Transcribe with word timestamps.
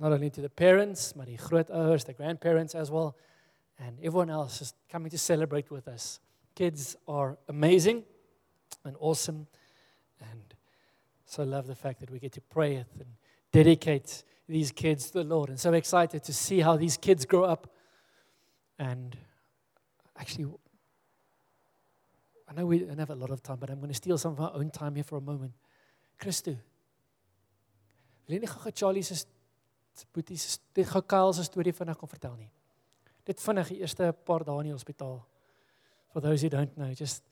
not 0.00 0.12
only 0.12 0.30
to 0.30 0.40
the 0.40 0.48
parents, 0.48 1.12
grootouers, 1.12 2.04
the 2.04 2.12
grandparents 2.12 2.74
as 2.74 2.90
well, 2.90 3.16
and 3.78 3.98
everyone 3.98 4.30
else 4.30 4.60
is 4.60 4.74
coming 4.90 5.10
to 5.10 5.18
celebrate 5.18 5.70
with 5.70 5.88
us. 5.88 6.20
Kids 6.54 6.96
are 7.06 7.38
amazing 7.48 8.04
and 8.84 8.96
awesome 9.00 9.46
and 10.20 10.54
so 11.26 11.42
love 11.44 11.66
the 11.66 11.74
fact 11.74 12.00
that 12.00 12.10
we 12.10 12.18
get 12.18 12.32
to 12.32 12.40
pray 12.40 12.76
it 12.76 12.86
and 12.98 13.08
dedicate 13.52 14.24
these 14.48 14.72
kids 14.72 15.10
to 15.10 15.18
the 15.18 15.24
Lord. 15.24 15.50
And 15.50 15.60
so 15.60 15.72
excited 15.74 16.24
to 16.24 16.32
see 16.32 16.60
how 16.60 16.76
these 16.76 16.96
kids 16.96 17.26
grow 17.26 17.44
up. 17.44 17.70
And 18.78 19.16
actually 20.18 20.46
I 22.48 22.54
know 22.54 22.64
we 22.64 22.78
don't 22.78 22.98
have 22.98 23.10
a 23.10 23.14
lot 23.14 23.30
of 23.30 23.42
time, 23.42 23.58
but 23.60 23.68
I'm 23.68 23.78
going 23.78 23.90
to 23.90 23.94
steal 23.94 24.16
some 24.16 24.32
of 24.32 24.40
our 24.40 24.52
own 24.54 24.70
time 24.70 24.94
here 24.94 25.04
for 25.04 25.18
a 25.18 25.20
moment. 25.20 25.52
Christo. 26.18 26.56
Charlie 28.74 29.02
se 30.00 30.58
dit 30.74 30.86
gou 30.86 31.02
Kyle 31.02 31.34
se 31.34 31.44
storie 31.44 31.72
vinnig 31.72 31.98
kom 31.98 32.08
vertel 32.08 32.36
nie? 32.36 32.50
Dit 33.26 33.40
vinnig 33.40 33.68
die 33.68 33.80
eerste 33.80 34.12
paar 34.12 34.44
dae 34.44 34.60
in 34.62 34.70
die 34.70 34.76
hospitaal. 34.76 35.18
For 36.12 36.22
those 36.24 36.42
who 36.42 36.48
don't 36.48 36.74
know, 36.76 36.94
just 36.94 37.24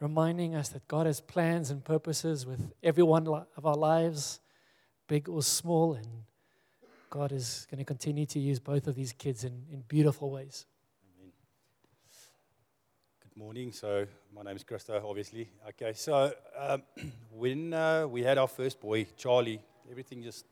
reminding 0.00 0.56
us 0.56 0.68
that 0.70 0.88
God 0.88 1.06
has 1.06 1.20
plans 1.20 1.70
and 1.70 1.84
purposes 1.84 2.44
with 2.44 2.72
every 2.82 3.04
one 3.04 3.28
of 3.28 3.64
our 3.64 3.76
lives, 3.76 4.40
big 5.06 5.28
or 5.28 5.42
small, 5.42 5.94
and 5.94 6.24
God 7.08 7.30
is 7.30 7.66
going 7.70 7.78
to 7.78 7.84
continue 7.84 8.26
to 8.26 8.40
use 8.40 8.58
both 8.58 8.86
of 8.86 8.94
these 8.94 9.12
kids 9.12 9.44
in, 9.44 9.66
in 9.70 9.84
beautiful 9.86 10.30
ways. 10.30 10.66
Good 13.20 13.36
morning. 13.36 13.72
So 13.72 14.06
my 14.34 14.42
name 14.42 14.56
is 14.56 14.64
Christo, 14.64 15.00
obviously. 15.06 15.48
Okay, 15.68 15.92
so 15.94 16.32
um, 16.58 16.82
when 17.30 17.72
uh, 17.72 18.06
we 18.06 18.22
had 18.22 18.38
our 18.38 18.48
first 18.48 18.80
boy, 18.80 19.06
Charlie, 19.16 19.60
everything 19.90 20.22
just 20.22 20.44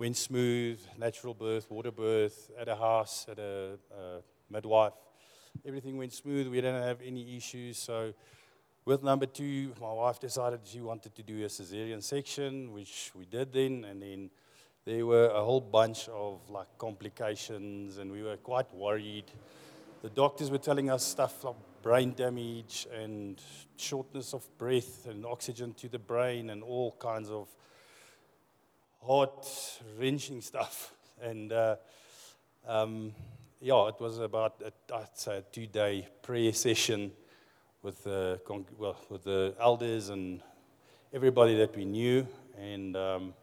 went 0.00 0.16
smooth. 0.16 0.80
Natural 0.98 1.34
birth, 1.34 1.70
water 1.70 1.90
birth, 1.90 2.50
at 2.58 2.68
a 2.68 2.74
house, 2.74 3.26
at 3.30 3.38
a 3.38 3.78
uh, 3.92 4.20
midwife. 4.48 4.94
Everything 5.66 5.98
went 5.98 6.14
smooth. 6.14 6.48
We 6.48 6.56
didn't 6.56 6.82
have 6.82 7.00
any 7.04 7.36
issues. 7.36 7.76
So 7.76 8.14
with 8.86 9.02
number 9.02 9.26
two, 9.26 9.74
my 9.78 9.92
wife 9.92 10.18
decided 10.18 10.60
she 10.64 10.80
wanted 10.80 11.14
to 11.16 11.22
do 11.22 11.44
a 11.44 11.48
cesarean 11.48 12.02
section, 12.02 12.72
which 12.72 13.12
we 13.14 13.26
did 13.26 13.52
then, 13.52 13.84
and 13.84 14.00
then 14.00 14.30
there 14.86 15.04
were 15.04 15.28
a 15.28 15.44
whole 15.44 15.60
bunch 15.60 16.08
of 16.08 16.48
like 16.48 16.68
complications, 16.78 17.98
and 17.98 18.10
we 18.10 18.22
were 18.22 18.38
quite 18.38 18.72
worried. 18.74 19.30
The 20.00 20.08
doctors 20.08 20.50
were 20.50 20.56
telling 20.58 20.88
us 20.88 21.04
stuff 21.04 21.44
like 21.44 21.56
brain 21.82 22.14
damage 22.14 22.86
and 22.90 23.38
shortness 23.76 24.32
of 24.32 24.48
breath 24.56 25.06
and 25.06 25.26
oxygen 25.26 25.74
to 25.74 25.90
the 25.90 25.98
brain 25.98 26.48
and 26.48 26.62
all 26.62 26.96
kinds 26.98 27.28
of 27.28 27.48
heart 29.06 29.46
wrenching 29.98 30.40
stuff. 30.40 30.94
And 31.22 31.52
uh, 31.52 31.76
um, 32.66 33.12
yeah, 33.60 33.88
it 33.88 34.00
was 34.00 34.20
about 34.20 34.62
a, 34.64 34.94
I'd 34.94 35.18
say 35.18 35.36
a 35.36 35.42
two 35.42 35.66
day 35.66 36.08
prayer 36.22 36.50
session 36.54 37.12
with 37.82 38.04
the, 38.04 38.40
well, 38.78 38.96
with 39.10 39.24
the 39.24 39.54
elders 39.60 40.08
and 40.08 40.40
everybody 41.12 41.56
that 41.56 41.76
we 41.76 41.84
knew. 41.84 42.26
And 42.58 42.96
um, 42.96 43.34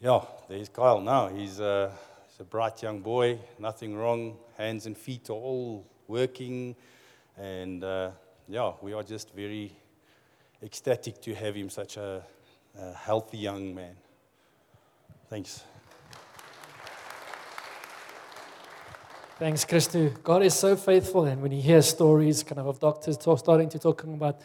yeah, 0.00 0.20
there's 0.48 0.68
Kyle 0.68 1.00
now. 1.00 1.28
He's, 1.28 1.60
uh, 1.60 1.92
he's 2.26 2.40
a 2.40 2.44
bright 2.44 2.82
young 2.82 3.00
boy, 3.00 3.38
nothing 3.60 3.96
wrong. 3.96 4.36
Hands 4.58 4.84
and 4.86 4.98
feet 4.98 5.30
are 5.30 5.34
all 5.34 5.86
working. 6.08 6.74
And 7.36 7.84
uh, 7.84 8.10
yeah, 8.48 8.72
we 8.82 8.92
are 8.94 9.04
just 9.04 9.32
very 9.32 9.72
ecstatic 10.60 11.20
to 11.22 11.34
have 11.34 11.54
him 11.54 11.70
such 11.70 11.98
a, 11.98 12.22
a 12.76 12.92
healthy 12.94 13.38
young 13.38 13.74
man. 13.74 13.94
Thanks. 15.34 15.64
Thanks, 19.40 19.64
Christo. 19.64 20.10
God 20.22 20.44
is 20.44 20.54
so 20.54 20.76
faithful, 20.76 21.24
and 21.24 21.42
when 21.42 21.50
you 21.50 21.60
hear 21.60 21.82
stories 21.82 22.44
kind 22.44 22.60
of 22.60 22.68
of 22.68 22.78
doctors 22.78 23.16
talk, 23.16 23.40
starting 23.40 23.68
to 23.70 23.80
talking 23.80 24.14
about 24.14 24.40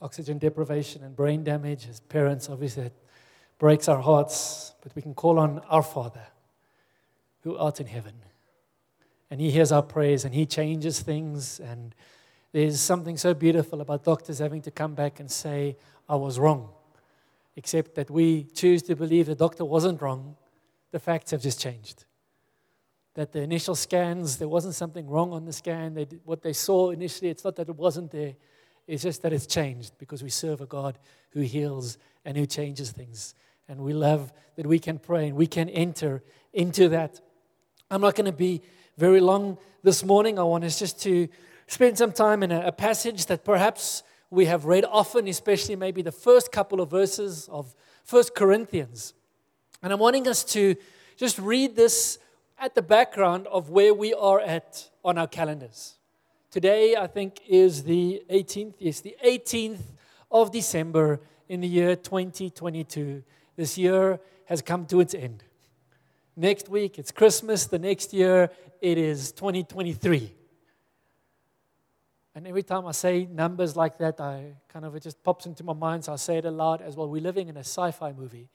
oxygen 0.00 0.38
deprivation 0.38 1.04
and 1.04 1.14
brain 1.14 1.44
damage 1.44 1.86
as 1.90 2.00
parents, 2.00 2.48
obviously 2.48 2.84
it 2.84 2.94
breaks 3.58 3.86
our 3.86 4.00
hearts, 4.00 4.72
but 4.82 4.96
we 4.96 5.02
can 5.02 5.12
call 5.12 5.38
on 5.38 5.60
our 5.68 5.82
Father 5.82 6.26
who 7.42 7.58
art 7.58 7.78
in 7.78 7.86
heaven. 7.86 8.14
And 9.30 9.42
He 9.42 9.50
hears 9.50 9.70
our 9.70 9.82
prayers 9.82 10.24
and 10.24 10.34
He 10.34 10.46
changes 10.46 11.00
things. 11.00 11.60
And 11.60 11.94
there's 12.52 12.80
something 12.80 13.18
so 13.18 13.34
beautiful 13.34 13.82
about 13.82 14.04
doctors 14.04 14.38
having 14.38 14.62
to 14.62 14.70
come 14.70 14.94
back 14.94 15.20
and 15.20 15.30
say, 15.30 15.76
I 16.08 16.16
was 16.16 16.38
wrong. 16.38 16.70
Except 17.58 17.94
that 17.96 18.08
we 18.08 18.44
choose 18.44 18.82
to 18.84 18.94
believe 18.94 19.26
the 19.26 19.34
doctor 19.34 19.64
wasn't 19.64 20.00
wrong. 20.00 20.36
The 20.92 21.00
facts 21.00 21.32
have 21.32 21.42
just 21.42 21.60
changed 21.60 21.98
that 23.18 23.32
the 23.32 23.42
initial 23.42 23.74
scans, 23.74 24.36
there 24.36 24.46
wasn't 24.46 24.76
something 24.76 25.08
wrong 25.08 25.32
on 25.32 25.44
the 25.44 25.52
scan. 25.52 25.92
They, 25.92 26.04
did- 26.04 26.20
what 26.24 26.40
they 26.40 26.52
saw 26.52 26.90
initially, 26.90 27.30
it's 27.30 27.42
not 27.42 27.56
that 27.56 27.68
it 27.68 27.74
wasn't 27.74 28.12
there, 28.12 28.34
it's 28.86 29.02
just 29.02 29.22
that 29.22 29.32
it's 29.32 29.48
changed 29.48 29.98
because 29.98 30.22
we 30.22 30.30
serve 30.30 30.60
a 30.60 30.66
God 30.66 31.00
who 31.30 31.40
heals 31.40 31.98
and 32.24 32.36
who 32.36 32.46
changes 32.46 32.92
things. 32.92 33.34
And 33.68 33.80
we 33.80 33.92
love 33.92 34.32
that 34.54 34.66
we 34.66 34.78
can 34.78 35.00
pray 35.00 35.26
and 35.26 35.36
we 35.36 35.48
can 35.48 35.68
enter 35.68 36.22
into 36.52 36.90
that. 36.90 37.20
I'm 37.90 38.02
not 38.02 38.14
going 38.14 38.26
to 38.26 38.38
be 38.38 38.62
very 38.96 39.20
long 39.20 39.58
this 39.82 40.04
morning. 40.04 40.38
I 40.38 40.44
want 40.44 40.62
us 40.62 40.78
just 40.78 41.02
to 41.02 41.26
spend 41.66 41.98
some 41.98 42.12
time 42.12 42.44
in 42.44 42.52
a, 42.52 42.68
a 42.68 42.72
passage 42.72 43.26
that 43.26 43.44
perhaps 43.44 44.04
we 44.30 44.44
have 44.46 44.64
read 44.64 44.84
often, 44.84 45.26
especially 45.28 45.76
maybe 45.76 46.02
the 46.02 46.12
first 46.12 46.52
couple 46.52 46.80
of 46.80 46.90
verses 46.90 47.48
of 47.50 47.74
First 48.04 48.34
Corinthians. 48.34 49.14
And 49.82 49.92
I'm 49.92 49.98
wanting 49.98 50.28
us 50.28 50.44
to 50.44 50.76
just 51.16 51.38
read 51.38 51.76
this 51.76 52.18
at 52.58 52.74
the 52.74 52.82
background 52.82 53.46
of 53.46 53.70
where 53.70 53.94
we 53.94 54.12
are 54.12 54.40
at 54.40 54.88
on 55.04 55.18
our 55.18 55.26
calendars. 55.26 55.94
Today, 56.50 56.96
I 56.96 57.06
think, 57.06 57.40
is 57.48 57.84
the 57.84 58.22
18th, 58.30 58.74
yes, 58.78 59.00
the 59.00 59.16
18th 59.24 59.80
of 60.30 60.50
December 60.50 61.20
in 61.48 61.60
the 61.60 61.68
year 61.68 61.96
2022. 61.96 63.22
This 63.56 63.78
year 63.78 64.20
has 64.46 64.62
come 64.62 64.86
to 64.86 65.00
its 65.00 65.14
end. 65.14 65.44
Next 66.36 66.68
week, 66.68 66.98
it's 66.98 67.10
Christmas. 67.10 67.66
The 67.66 67.78
next 67.78 68.12
year, 68.12 68.50
it 68.80 68.98
is 68.98 69.32
2023. 69.32 70.37
And 72.38 72.46
every 72.46 72.62
time 72.62 72.86
I 72.86 72.92
say 72.92 73.26
numbers 73.26 73.74
like 73.74 73.98
that, 73.98 74.20
I 74.20 74.52
kind 74.68 74.84
of 74.84 74.94
it 74.94 75.02
just 75.02 75.24
pops 75.24 75.46
into 75.46 75.64
my 75.64 75.72
mind, 75.72 76.04
so 76.04 76.12
I 76.12 76.16
say 76.16 76.38
it 76.38 76.44
aloud 76.44 76.80
as 76.80 76.94
well. 76.94 77.08
We're 77.08 77.20
living 77.20 77.48
in 77.48 77.56
a 77.56 77.64
sci-fi 77.64 78.12
movie. 78.12 78.48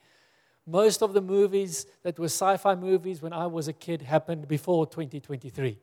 Most 0.65 1.03
of 1.03 1.11
the 1.11 1.19
movies 1.19 1.85
that 2.01 2.17
were 2.17 2.27
sci-fi 2.27 2.75
movies 2.75 3.21
when 3.21 3.33
I 3.33 3.45
was 3.45 3.67
a 3.67 3.73
kid 3.73 4.01
happened 4.03 4.47
before 4.47 4.87
2023. 4.87 5.77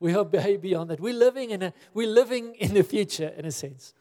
We 0.00 0.14
are 0.14 0.22
way 0.22 0.56
beyond 0.56 0.88
that. 0.88 1.00
We're 1.00 1.12
living 1.12 1.50
in 1.50 1.64
a 1.64 1.74
we're 1.92 2.08
living 2.08 2.54
in 2.54 2.72
the 2.72 2.82
future 2.82 3.30
in 3.36 3.44
a 3.44 3.52
sense. 3.52 3.92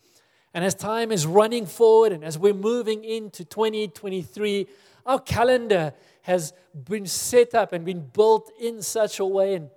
And 0.53 0.63
as 0.63 0.73
time 0.73 1.12
is 1.12 1.25
running 1.27 1.65
forward 1.65 2.13
and 2.13 2.23
as 2.23 2.39
we're 2.39 2.53
moving 2.53 3.03
into 3.03 3.44
2023, 3.44 4.68
our 5.06 5.19
calendar 5.19 5.94
has 6.21 6.53
been 6.73 7.06
set 7.06 7.53
up 7.56 7.73
and 7.73 7.83
been 7.83 8.07
built 8.07 8.50
in 8.57 8.81
such 8.81 9.19
a 9.19 9.25
way. 9.25 9.56
And 9.56 9.69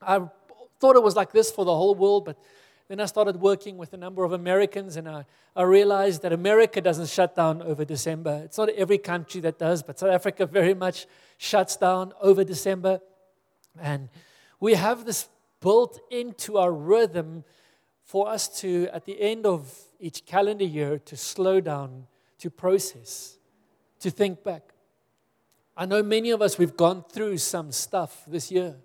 I 0.00 0.28
thought 0.78 0.94
it 0.94 1.02
was 1.02 1.16
like 1.16 1.32
this 1.32 1.50
for 1.50 1.64
the 1.64 1.74
whole 1.74 1.96
world, 1.96 2.24
but 2.24 2.38
then 2.88 3.00
I 3.00 3.06
started 3.06 3.40
working 3.40 3.78
with 3.78 3.94
a 3.94 3.96
number 3.96 4.24
of 4.24 4.32
Americans, 4.32 4.96
and 4.96 5.08
I, 5.08 5.24
I 5.56 5.62
realized 5.62 6.22
that 6.22 6.32
America 6.32 6.80
doesn't 6.80 7.08
shut 7.08 7.34
down 7.34 7.62
over 7.62 7.84
December. 7.84 8.42
It's 8.44 8.58
not 8.58 8.68
every 8.70 8.98
country 8.98 9.40
that 9.40 9.58
does, 9.58 9.82
but 9.82 9.98
South 9.98 10.10
Africa 10.10 10.44
very 10.44 10.74
much 10.74 11.06
shuts 11.38 11.76
down 11.76 12.12
over 12.20 12.44
December. 12.44 13.00
And 13.80 14.10
we 14.60 14.74
have 14.74 15.06
this 15.06 15.28
built 15.60 15.98
into 16.10 16.58
our 16.58 16.72
rhythm 16.72 17.44
for 18.04 18.28
us 18.28 18.60
to, 18.60 18.88
at 18.92 19.06
the 19.06 19.18
end 19.18 19.46
of 19.46 19.72
each 19.98 20.26
calendar 20.26 20.64
year, 20.64 20.98
to 20.98 21.16
slow 21.16 21.60
down, 21.60 22.06
to 22.38 22.50
process, 22.50 23.38
to 24.00 24.10
think 24.10 24.44
back. 24.44 24.74
I 25.74 25.86
know 25.86 26.02
many 26.02 26.30
of 26.30 26.42
us, 26.42 26.58
we've 26.58 26.76
gone 26.76 27.02
through 27.10 27.38
some 27.38 27.72
stuff 27.72 28.24
this 28.26 28.52
year, 28.52 28.76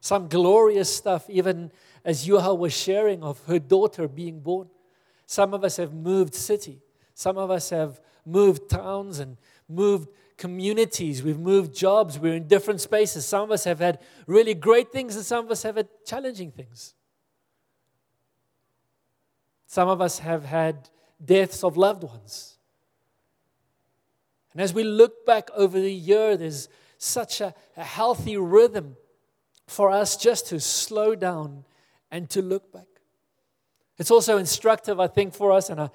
some 0.00 0.28
glorious 0.28 0.94
stuff, 0.94 1.28
even 1.30 1.72
as 2.04 2.26
Yuha 2.26 2.56
was 2.56 2.72
sharing 2.72 3.22
of 3.22 3.44
her 3.46 3.58
daughter 3.58 4.08
being 4.08 4.40
born. 4.40 4.68
Some 5.26 5.54
of 5.54 5.64
us 5.64 5.76
have 5.76 5.92
moved 5.92 6.34
city. 6.34 6.80
Some 7.14 7.38
of 7.38 7.50
us 7.50 7.70
have 7.70 8.00
moved 8.24 8.68
towns 8.68 9.18
and 9.18 9.36
moved 9.68 10.08
communities, 10.36 11.22
we've 11.22 11.38
moved 11.38 11.74
jobs, 11.74 12.18
we're 12.18 12.34
in 12.34 12.48
different 12.48 12.80
spaces. 12.80 13.26
Some 13.26 13.42
of 13.42 13.50
us 13.50 13.64
have 13.64 13.78
had 13.78 13.98
really 14.26 14.54
great 14.54 14.90
things, 14.90 15.14
and 15.14 15.24
some 15.24 15.44
of 15.44 15.50
us 15.50 15.62
have 15.62 15.76
had 15.76 15.88
challenging 16.06 16.50
things. 16.50 16.94
Some 19.66 19.88
of 19.88 20.00
us 20.00 20.18
have 20.20 20.46
had 20.46 20.88
deaths 21.22 21.62
of 21.62 21.76
loved 21.76 22.02
ones. 22.02 22.56
And 24.52 24.62
as 24.62 24.72
we 24.72 24.82
look 24.82 25.26
back 25.26 25.50
over 25.54 25.78
the 25.78 25.92
year, 25.92 26.36
there's 26.36 26.68
such 26.96 27.40
a, 27.40 27.54
a 27.76 27.84
healthy 27.84 28.36
rhythm 28.36 28.96
for 29.66 29.90
us 29.90 30.16
just 30.16 30.48
to 30.48 30.58
slow 30.58 31.14
down 31.14 31.64
and 32.10 32.28
to 32.30 32.42
look 32.42 32.72
back. 32.72 32.86
It's 33.98 34.10
also 34.10 34.38
instructive, 34.38 34.98
I 34.98 35.06
think, 35.06 35.34
for 35.34 35.52
us, 35.52 35.70
and 35.70 35.80
I 35.80 35.90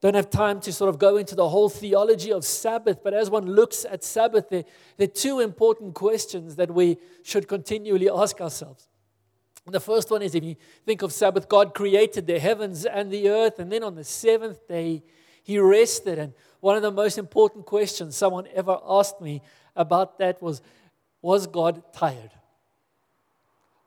don't 0.00 0.14
have 0.14 0.30
time 0.30 0.60
to 0.60 0.72
sort 0.72 0.88
of 0.88 0.98
go 0.98 1.16
into 1.16 1.34
the 1.34 1.48
whole 1.48 1.68
theology 1.68 2.32
of 2.32 2.44
Sabbath, 2.44 3.02
but 3.02 3.14
as 3.14 3.30
one 3.30 3.46
looks 3.46 3.84
at 3.84 4.04
Sabbath, 4.04 4.48
there, 4.48 4.64
there 4.96 5.06
are 5.06 5.10
two 5.10 5.40
important 5.40 5.94
questions 5.94 6.54
that 6.56 6.70
we 6.70 6.98
should 7.24 7.48
continually 7.48 8.08
ask 8.08 8.40
ourselves. 8.40 8.88
And 9.66 9.74
the 9.74 9.80
first 9.80 10.10
one 10.10 10.22
is 10.22 10.34
if 10.34 10.44
you 10.44 10.56
think 10.86 11.02
of 11.02 11.12
Sabbath, 11.12 11.48
God 11.48 11.74
created 11.74 12.26
the 12.26 12.38
heavens 12.38 12.86
and 12.86 13.10
the 13.10 13.28
earth, 13.28 13.58
and 13.58 13.70
then 13.72 13.82
on 13.82 13.96
the 13.96 14.04
seventh 14.04 14.66
day, 14.68 15.02
He 15.42 15.58
rested. 15.58 16.18
And 16.18 16.32
one 16.60 16.76
of 16.76 16.82
the 16.82 16.92
most 16.92 17.18
important 17.18 17.66
questions 17.66 18.16
someone 18.16 18.46
ever 18.54 18.78
asked 18.86 19.20
me 19.20 19.42
about 19.74 20.18
that 20.18 20.40
was 20.40 20.62
Was 21.20 21.46
God 21.48 21.82
tired? 21.92 22.30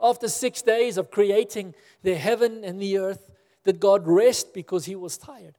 After 0.02 0.28
six 0.28 0.62
days 0.62 0.98
of 0.98 1.12
creating 1.12 1.76
the 2.02 2.16
heaven 2.16 2.64
and 2.64 2.82
the 2.82 2.98
earth, 2.98 3.30
did 3.64 3.80
God 3.80 4.08
rest 4.08 4.54
because 4.54 4.86
He 4.86 4.96
was 4.96 5.18
tired? 5.18 5.56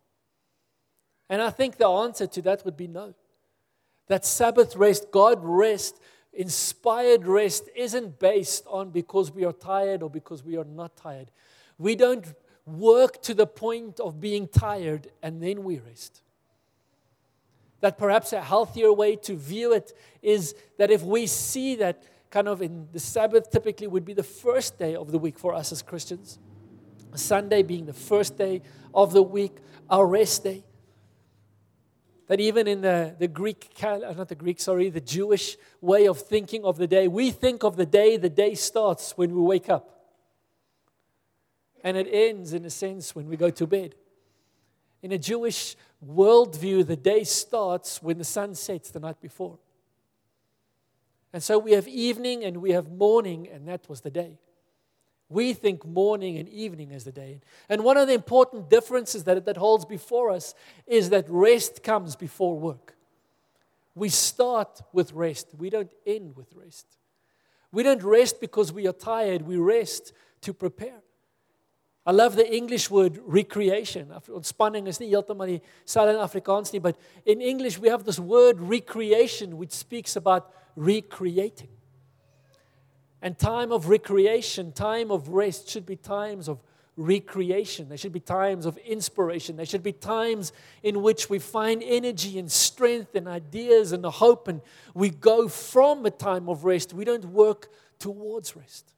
And 1.28 1.40
I 1.40 1.50
think 1.50 1.76
the 1.76 1.88
answer 1.88 2.26
to 2.26 2.42
that 2.42 2.64
would 2.64 2.76
be 2.76 2.88
no. 2.88 3.14
That 4.08 4.26
Sabbath 4.26 4.76
rest, 4.76 5.10
God 5.10 5.38
rest 5.42 6.00
inspired 6.32 7.26
rest 7.26 7.68
isn't 7.74 8.18
based 8.18 8.64
on 8.66 8.90
because 8.90 9.30
we 9.30 9.44
are 9.44 9.52
tired 9.52 10.02
or 10.02 10.10
because 10.10 10.42
we 10.42 10.56
are 10.56 10.64
not 10.64 10.96
tired. 10.96 11.30
We 11.78 11.94
don't 11.94 12.24
work 12.64 13.22
to 13.22 13.34
the 13.34 13.46
point 13.46 14.00
of 14.00 14.20
being 14.20 14.48
tired 14.48 15.08
and 15.22 15.42
then 15.42 15.62
we 15.64 15.78
rest. 15.78 16.22
That 17.80 17.98
perhaps 17.98 18.32
a 18.32 18.40
healthier 18.40 18.92
way 18.92 19.16
to 19.16 19.36
view 19.36 19.72
it 19.72 19.92
is 20.22 20.54
that 20.78 20.90
if 20.90 21.02
we 21.02 21.26
see 21.26 21.74
that 21.76 22.02
kind 22.32 22.48
of 22.48 22.60
in 22.60 22.88
the 22.92 22.98
Sabbath 22.98 23.50
typically 23.50 23.86
would 23.86 24.04
be 24.04 24.14
the 24.14 24.24
first 24.24 24.78
day 24.78 24.96
of 24.96 25.12
the 25.12 25.18
week 25.18 25.38
for 25.38 25.54
us 25.54 25.70
as 25.70 25.82
Christians, 25.82 26.40
Sunday 27.14 27.62
being 27.62 27.86
the 27.86 27.92
first 27.92 28.36
day 28.36 28.62
of 28.92 29.12
the 29.12 29.22
week, 29.22 29.58
our 29.88 30.06
rest 30.06 30.42
day 30.42 30.64
that 32.32 32.40
even 32.40 32.66
in 32.66 32.80
the, 32.80 33.14
the 33.18 33.28
Greek, 33.28 33.70
uh, 33.82 33.98
not 34.16 34.28
the 34.28 34.34
Greek, 34.34 34.58
sorry, 34.58 34.88
the 34.88 35.02
Jewish 35.02 35.58
way 35.82 36.06
of 36.06 36.18
thinking 36.18 36.64
of 36.64 36.78
the 36.78 36.86
day, 36.86 37.06
we 37.06 37.30
think 37.30 37.62
of 37.62 37.76
the 37.76 37.84
day, 37.84 38.16
the 38.16 38.30
day 38.30 38.54
starts 38.54 39.18
when 39.18 39.34
we 39.34 39.42
wake 39.42 39.68
up. 39.68 40.06
And 41.84 41.94
it 41.94 42.08
ends, 42.10 42.54
in 42.54 42.64
a 42.64 42.70
sense, 42.70 43.14
when 43.14 43.28
we 43.28 43.36
go 43.36 43.50
to 43.50 43.66
bed. 43.66 43.96
In 45.02 45.12
a 45.12 45.18
Jewish 45.18 45.76
worldview, 46.02 46.86
the 46.86 46.96
day 46.96 47.24
starts 47.24 48.02
when 48.02 48.16
the 48.16 48.24
sun 48.24 48.54
sets 48.54 48.90
the 48.90 49.00
night 49.00 49.20
before. 49.20 49.58
And 51.32 51.42
so 51.42 51.58
we 51.58 51.72
have 51.72 51.88
evening 51.88 52.44
and 52.44 52.58
we 52.58 52.72
have 52.72 52.90
morning, 52.90 53.48
and 53.48 53.66
that 53.68 53.88
was 53.88 54.02
the 54.02 54.10
day. 54.10 54.38
We 55.28 55.54
think 55.54 55.86
morning 55.86 56.36
and 56.36 56.46
evening 56.48 56.92
as 56.92 57.04
the 57.04 57.12
day. 57.12 57.40
And 57.68 57.84
one 57.84 57.96
of 57.96 58.06
the 58.06 58.14
important 58.14 58.68
differences 58.68 59.24
that, 59.24 59.46
that 59.46 59.56
holds 59.56 59.86
before 59.86 60.30
us 60.30 60.54
is 60.86 61.08
that 61.10 61.24
rest 61.28 61.82
comes 61.82 62.16
before 62.16 62.58
work. 62.58 62.96
We 63.94 64.10
start 64.10 64.82
with 64.92 65.12
rest, 65.12 65.48
we 65.56 65.70
don't 65.70 65.92
end 66.06 66.36
with 66.36 66.52
rest. 66.54 66.86
We 67.72 67.82
don't 67.82 68.02
rest 68.02 68.40
because 68.40 68.72
we 68.72 68.86
are 68.86 68.92
tired, 68.92 69.42
we 69.42 69.56
rest 69.56 70.12
to 70.42 70.52
prepare. 70.52 71.02
I 72.04 72.10
love 72.10 72.34
the 72.34 72.52
English 72.52 72.90
word 72.90 73.20
recreation. 73.24 74.08
Ontspanning 74.08 74.88
is 74.88 74.98
nie 74.98 75.12
heeltemal 75.12 75.48
in 75.48 75.60
Afrikaans 75.86 76.82
but 76.82 76.96
in 77.24 77.40
English 77.40 77.78
we 77.78 77.88
have 77.88 78.04
this 78.04 78.18
word 78.18 78.60
recreation 78.60 79.56
which 79.56 79.70
speaks 79.70 80.16
about 80.16 80.52
recreating. 80.74 81.68
And 83.20 83.38
time 83.38 83.70
of 83.70 83.88
recreation, 83.88 84.72
time 84.72 85.12
of 85.12 85.28
rest 85.28 85.68
should 85.68 85.86
be 85.86 85.94
times 85.94 86.48
of 86.48 86.58
recreation. 86.96 87.88
There 87.88 87.96
should 87.96 88.12
be 88.12 88.20
times 88.20 88.66
of 88.66 88.76
inspiration. 88.78 89.56
There 89.56 89.64
should 89.64 89.84
be 89.84 89.92
times 89.92 90.52
in 90.82 91.02
which 91.02 91.30
we 91.30 91.38
find 91.38 91.84
energy 91.84 92.36
and 92.40 92.50
strength 92.50 93.14
and 93.14 93.28
ideas 93.28 93.92
and 93.92 94.04
hope, 94.04 94.48
and 94.48 94.60
we 94.92 95.10
go 95.10 95.46
from 95.46 96.04
a 96.04 96.10
time 96.10 96.48
of 96.48 96.64
rest. 96.64 96.92
We 96.92 97.04
don't 97.04 97.26
work 97.26 97.70
towards 98.00 98.56
rest. 98.56 98.91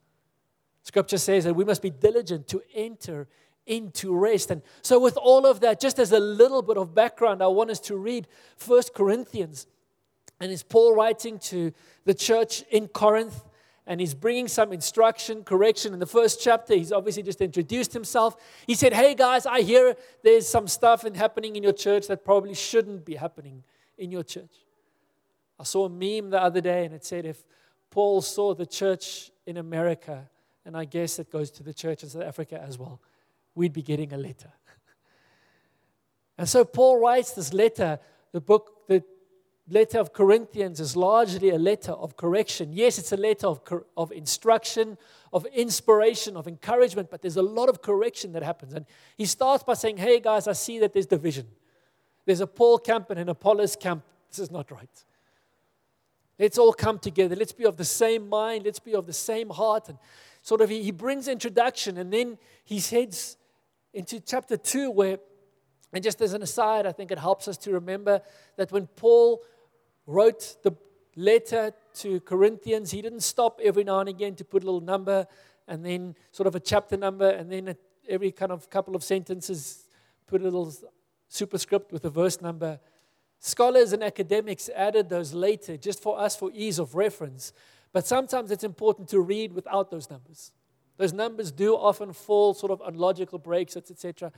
Scripture 0.85 1.17
says 1.17 1.45
that 1.45 1.55
we 1.55 1.65
must 1.65 1.81
be 1.81 1.89
diligent 1.89 2.47
to 2.47 2.61
enter 2.75 3.27
into 3.65 4.15
rest. 4.15 4.51
And 4.51 4.61
so, 4.83 4.99
with 4.99 5.17
all 5.17 5.47
of 5.47 5.59
that, 5.61 5.81
just 5.81 5.97
as 5.97 6.11
a 6.11 6.19
little 6.19 6.61
bit 6.61 6.77
of 6.77 6.93
background, 6.93 7.41
I 7.41 7.47
want 7.47 7.71
us 7.71 7.79
to 7.81 7.97
read 7.97 8.27
First 8.55 8.93
Corinthians. 8.93 9.65
And 10.39 10.51
it's 10.51 10.61
Paul 10.61 10.95
writing 10.95 11.39
to 11.39 11.73
the 12.03 12.13
church 12.13 12.63
in 12.69 12.87
Corinth 12.87 13.43
and 13.87 13.99
he's 13.99 14.13
bringing 14.13 14.47
some 14.47 14.73
instruction, 14.73 15.43
correction. 15.43 15.93
In 15.93 15.99
the 15.99 16.05
first 16.05 16.39
chapter, 16.41 16.75
he's 16.75 16.91
obviously 16.91 17.23
just 17.23 17.41
introduced 17.41 17.93
himself. 17.93 18.35
He 18.67 18.75
said, 18.75 18.93
Hey 18.93 19.15
guys, 19.15 19.47
I 19.47 19.61
hear 19.61 19.95
there's 20.23 20.47
some 20.47 20.67
stuff 20.67 21.03
happening 21.15 21.55
in 21.55 21.63
your 21.63 21.73
church 21.73 22.07
that 22.07 22.23
probably 22.23 22.53
shouldn't 22.53 23.05
be 23.05 23.15
happening 23.15 23.63
in 23.97 24.11
your 24.11 24.23
church. 24.23 24.53
I 25.59 25.63
saw 25.63 25.85
a 25.85 25.89
meme 25.89 26.29
the 26.29 26.41
other 26.41 26.61
day 26.61 26.85
and 26.85 26.93
it 26.93 27.05
said, 27.05 27.25
If 27.25 27.43
Paul 27.89 28.21
saw 28.21 28.53
the 28.53 28.65
church 28.67 29.31
in 29.47 29.57
America, 29.57 30.29
and 30.65 30.75
I 30.75 30.85
guess 30.85 31.19
it 31.19 31.31
goes 31.31 31.51
to 31.51 31.63
the 31.63 31.73
church 31.73 32.03
in 32.03 32.09
South 32.09 32.23
Africa 32.23 32.61
as 32.61 32.77
well, 32.77 32.99
we'd 33.53 33.73
be 33.73 33.81
getting 33.81 34.11
a 34.13 34.17
letter. 34.17 34.51
and 36.37 36.49
so 36.49 36.65
Paul 36.65 36.99
writes 36.99 37.31
this 37.31 37.53
letter, 37.53 37.99
the 38.31 38.41
book, 38.41 38.87
the 38.87 39.03
letter 39.69 39.99
of 39.99 40.13
Corinthians 40.13 40.79
is 40.79 40.95
largely 40.95 41.49
a 41.49 41.57
letter 41.57 41.91
of 41.91 42.17
correction. 42.17 42.71
Yes, 42.73 42.97
it's 42.97 43.11
a 43.11 43.17
letter 43.17 43.47
of, 43.47 43.61
of 43.95 44.11
instruction, 44.11 44.97
of 45.31 45.45
inspiration, 45.47 46.35
of 46.35 46.47
encouragement, 46.47 47.09
but 47.09 47.21
there's 47.21 47.37
a 47.37 47.41
lot 47.41 47.69
of 47.69 47.81
correction 47.81 48.33
that 48.33 48.43
happens. 48.43 48.73
And 48.73 48.85
he 49.17 49.25
starts 49.25 49.63
by 49.63 49.73
saying, 49.73 49.97
Hey 49.97 50.19
guys, 50.19 50.47
I 50.47 50.53
see 50.53 50.79
that 50.79 50.93
there's 50.93 51.07
division. 51.07 51.47
There's 52.25 52.41
a 52.41 52.47
Paul 52.47 52.79
camp 52.79 53.11
and 53.11 53.19
an 53.19 53.29
Apollos 53.29 53.75
camp. 53.75 54.03
This 54.29 54.39
is 54.39 54.51
not 54.51 54.71
right. 54.71 54.89
Let's 56.37 56.57
all 56.57 56.73
come 56.73 56.99
together. 56.99 57.35
Let's 57.35 57.53
be 57.53 57.65
of 57.65 57.77
the 57.77 57.85
same 57.85 58.27
mind. 58.27 58.65
Let's 58.65 58.79
be 58.79 58.93
of 58.93 59.05
the 59.05 59.13
same 59.13 59.49
heart. 59.49 59.89
And 59.89 59.97
sort 60.45 60.61
of 60.61 60.69
he, 60.69 60.83
he 60.83 60.91
brings 60.91 61.27
introduction 61.27 61.97
and 61.97 62.13
then 62.13 62.37
he 62.63 62.79
heads 62.79 63.35
into 63.95 64.19
chapter 64.19 64.55
2 64.55 64.91
where 64.91 65.17
and 65.91 66.03
just 66.03 66.21
as 66.21 66.33
an 66.33 66.43
aside, 66.43 66.85
I 66.85 66.91
think 66.91 67.11
it 67.11 67.17
helps 67.17 67.47
us 67.47 67.57
to 67.59 67.71
remember 67.71 68.21
that 68.57 68.71
when 68.71 68.85
Paul 68.85 69.41
wrote 70.05 70.57
the 70.61 70.75
letter 71.15 71.71
to 71.95 72.19
Corinthians, 72.19 72.91
he 72.91 73.01
didn't 73.01 73.21
stop 73.21 73.59
every 73.63 73.83
now 73.83 74.01
and 74.01 74.09
again 74.09 74.35
to 74.35 74.43
put 74.43 74.61
a 74.61 74.65
little 74.65 74.81
number 74.81 75.25
and 75.67 75.83
then 75.83 76.15
sort 76.31 76.45
of 76.45 76.55
a 76.55 76.59
chapter 76.59 76.97
number 76.97 77.29
and 77.29 77.51
then 77.51 77.75
every 78.07 78.31
kind 78.31 78.51
of 78.51 78.69
couple 78.69 78.95
of 78.95 79.03
sentences 79.03 79.85
put 80.27 80.41
a 80.41 80.43
little 80.43 80.71
superscript 81.27 81.91
with 81.91 82.05
a 82.05 82.09
verse 82.09 82.39
number. 82.41 82.79
Scholars 83.39 83.93
and 83.93 84.03
academics 84.03 84.69
added 84.75 85.09
those 85.09 85.33
later 85.33 85.77
just 85.77 86.03
for 86.03 86.19
us 86.19 86.35
for 86.35 86.51
ease 86.53 86.77
of 86.77 86.93
reference. 86.93 87.53
But 87.95 88.05
sometimes 88.05 88.51
it's 88.51 88.65
important 88.65 89.07
to 89.11 89.21
read 89.21 89.53
without 89.53 89.89
those 89.89 90.09
numbers. 90.09 90.51
Those 90.97 91.13
numbers 91.13 91.49
do 91.49 91.75
often 91.75 92.11
fall 92.11 92.53
sort 92.53 92.73
of 92.73 92.81
on 92.81 92.95
logical 92.95 93.39
breaks, 93.39 93.77
etc. 93.77 94.33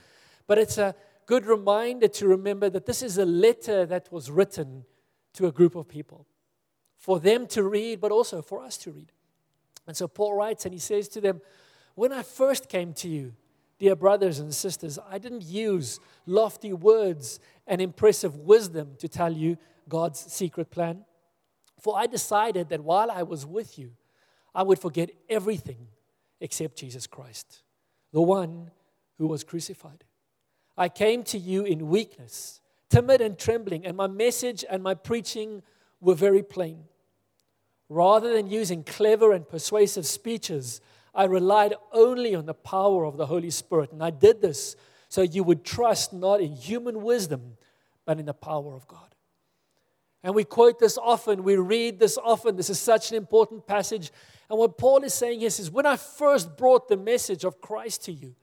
But 0.45 0.59
it's 0.59 0.77
a 0.77 0.93
good 1.25 1.47
reminder 1.47 2.07
to 2.07 2.27
remember 2.27 2.69
that 2.69 2.85
this 2.85 3.01
is 3.01 3.17
a 3.17 3.25
letter 3.25 3.83
that 3.87 4.11
was 4.11 4.29
written 4.29 4.85
to 5.33 5.47
a 5.47 5.51
group 5.51 5.73
of 5.73 5.87
people 5.87 6.27
for 6.99 7.19
them 7.19 7.47
to 7.47 7.63
read, 7.63 7.99
but 7.99 8.11
also 8.11 8.43
for 8.43 8.61
us 8.61 8.77
to 8.77 8.91
read. 8.91 9.11
And 9.87 9.97
so 9.97 10.07
Paul 10.07 10.35
writes 10.35 10.65
and 10.65 10.73
he 10.75 10.79
says 10.79 11.07
to 11.07 11.19
them, 11.19 11.41
When 11.95 12.13
I 12.13 12.21
first 12.21 12.69
came 12.69 12.93
to 12.93 13.09
you, 13.09 13.33
dear 13.79 13.95
brothers 13.95 14.37
and 14.37 14.53
sisters, 14.53 14.99
I 15.09 15.17
didn't 15.17 15.45
use 15.45 15.99
lofty 16.27 16.73
words 16.73 17.39
and 17.65 17.81
impressive 17.81 18.35
wisdom 18.35 18.97
to 18.99 19.07
tell 19.07 19.33
you 19.33 19.57
God's 19.89 20.19
secret 20.19 20.69
plan. 20.69 21.05
For 21.79 21.97
I 21.97 22.07
decided 22.07 22.69
that 22.69 22.83
while 22.83 23.11
I 23.11 23.23
was 23.23 23.45
with 23.45 23.77
you, 23.77 23.91
I 24.53 24.63
would 24.63 24.79
forget 24.79 25.11
everything 25.29 25.87
except 26.39 26.77
Jesus 26.77 27.07
Christ, 27.07 27.63
the 28.11 28.21
one 28.21 28.71
who 29.17 29.27
was 29.27 29.43
crucified. 29.43 30.03
I 30.77 30.89
came 30.89 31.23
to 31.23 31.37
you 31.37 31.63
in 31.63 31.89
weakness 31.89 32.61
timid 32.89 33.21
and 33.21 33.37
trembling, 33.37 33.85
and 33.85 33.97
my 33.97 34.07
message 34.07 34.63
and 34.69 34.81
my 34.81 34.93
preaching 34.93 35.61
were 35.99 36.15
very 36.15 36.43
plain. 36.43 36.83
Rather 37.89 38.33
than 38.33 38.47
using 38.47 38.83
clever 38.83 39.31
and 39.31 39.47
persuasive 39.47 40.05
speeches, 40.05 40.81
I 41.13 41.25
relied 41.25 41.73
only 41.91 42.35
on 42.35 42.45
the 42.45 42.53
power 42.53 43.05
of 43.05 43.17
the 43.17 43.25
Holy 43.25 43.49
Spirit. 43.49 43.91
And 43.91 44.03
I 44.03 44.09
did 44.09 44.41
this 44.41 44.75
so 45.09 45.21
you 45.21 45.43
would 45.43 45.63
trust 45.63 46.13
not 46.13 46.41
in 46.41 46.53
human 46.53 47.01
wisdom, 47.01 47.57
but 48.05 48.19
in 48.19 48.25
the 48.25 48.33
power 48.33 48.75
of 48.75 48.87
God. 48.87 49.15
And 50.23 50.33
we 50.33 50.43
quote 50.43 50.79
this 50.79 50.97
often, 50.97 51.43
we 51.43 51.55
read 51.55 51.99
this 51.99 52.17
often. 52.17 52.55
This 52.55 52.69
is 52.69 52.79
such 52.79 53.11
an 53.11 53.17
important 53.17 53.67
passage. 53.67 54.11
And 54.49 54.57
what 54.57 54.77
Paul 54.77 55.03
is 55.03 55.13
saying 55.13 55.39
here 55.39 55.47
is 55.47 55.71
when 55.71 55.85
I 55.85 55.97
first 55.97 56.57
brought 56.57 56.87
the 56.87 56.97
message 56.97 57.43
of 57.43 57.61
Christ 57.61 58.05
to 58.05 58.11
you, 58.11 58.35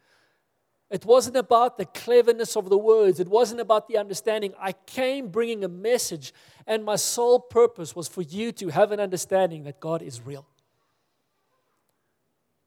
it 0.90 1.04
wasn't 1.04 1.36
about 1.36 1.76
the 1.76 1.86
cleverness 1.86 2.56
of 2.56 2.68
the 2.68 2.78
words, 2.78 3.18
it 3.18 3.28
wasn't 3.28 3.60
about 3.60 3.88
the 3.88 3.96
understanding. 3.96 4.52
I 4.60 4.72
came 4.72 5.28
bringing 5.28 5.64
a 5.64 5.68
message, 5.68 6.32
and 6.66 6.84
my 6.84 6.96
sole 6.96 7.40
purpose 7.40 7.96
was 7.96 8.06
for 8.06 8.22
you 8.22 8.52
to 8.52 8.68
have 8.68 8.92
an 8.92 9.00
understanding 9.00 9.64
that 9.64 9.80
God 9.80 10.02
is 10.02 10.20
real. 10.20 10.46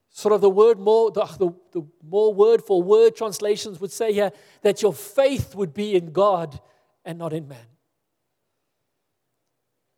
Sort 0.09 0.33
of 0.33 0.41
the 0.41 0.49
word 0.49 0.79
more, 0.79 1.11
the, 1.11 1.25
the, 1.25 1.51
the 1.71 1.87
more 2.03 2.33
word 2.33 2.63
for 2.63 2.81
word 2.81 3.15
translations 3.15 3.79
would 3.79 3.91
say 3.91 4.11
here 4.11 4.31
that 4.63 4.81
your 4.81 4.93
faith 4.93 5.53
would 5.53 5.75
be 5.75 5.95
in 5.95 6.11
God 6.11 6.59
and 7.05 7.19
not 7.19 7.33
in 7.33 7.47
man. 7.47 7.65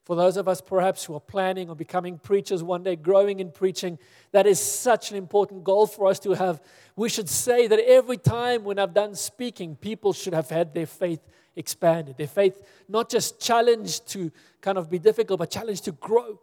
For 0.10 0.16
those 0.16 0.38
of 0.38 0.48
us 0.48 0.60
perhaps 0.60 1.06
who 1.06 1.14
are 1.14 1.20
planning 1.20 1.70
or 1.70 1.76
becoming 1.76 2.18
preachers 2.18 2.64
one 2.64 2.82
day, 2.82 2.96
growing 2.96 3.40
in 3.40 3.52
preaching, 3.52 4.00
that 4.32 4.48
is 4.48 4.60
such 4.60 5.12
an 5.12 5.18
important 5.18 5.64
goal 5.64 5.86
for 5.86 6.08
us 6.08 6.18
to 6.22 6.32
have. 6.32 6.60
We 6.96 7.10
should 7.10 7.30
say 7.30 7.68
that 7.68 7.78
every 7.88 8.18
time 8.18 8.64
when 8.64 8.80
I've 8.80 8.96
done 8.96 9.14
speaking, 9.14 9.76
people 9.76 10.12
should 10.12 10.34
have 10.34 10.50
had 10.50 10.74
their 10.74 10.88
faith 10.88 11.20
expanded, 11.56 12.18
their 12.18 12.26
faith 12.26 12.60
not 12.88 13.08
just 13.08 13.40
challenged 13.40 14.08
to 14.08 14.32
kind 14.62 14.80
of 14.80 14.90
be 14.90 14.98
difficult, 14.98 15.38
but 15.38 15.52
challenged 15.52 15.86
to 15.86 15.92
grow. 15.92 16.40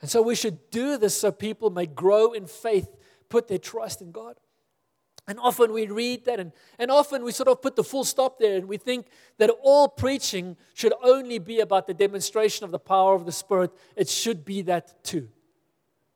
And 0.00 0.10
so 0.10 0.22
we 0.22 0.34
should 0.34 0.72
do 0.72 0.98
this 0.98 1.16
so 1.16 1.30
people 1.30 1.70
may 1.70 1.86
grow 1.86 2.32
in 2.32 2.48
faith, 2.48 2.88
put 3.28 3.46
their 3.46 3.58
trust 3.58 4.02
in 4.02 4.10
God. 4.10 4.40
And 5.28 5.38
often 5.38 5.72
we 5.72 5.86
read 5.86 6.24
that, 6.24 6.40
and, 6.40 6.52
and 6.78 6.90
often 6.90 7.22
we 7.22 7.30
sort 7.30 7.48
of 7.48 7.62
put 7.62 7.76
the 7.76 7.84
full 7.84 8.02
stop 8.02 8.40
there, 8.40 8.56
and 8.56 8.66
we 8.66 8.76
think 8.76 9.06
that 9.38 9.50
all 9.62 9.88
preaching 9.88 10.56
should 10.74 10.92
only 11.02 11.38
be 11.38 11.60
about 11.60 11.86
the 11.86 11.94
demonstration 11.94 12.64
of 12.64 12.72
the 12.72 12.78
power 12.78 13.14
of 13.14 13.24
the 13.24 13.32
Spirit. 13.32 13.70
It 13.94 14.08
should 14.08 14.44
be 14.44 14.62
that 14.62 15.04
too. 15.04 15.28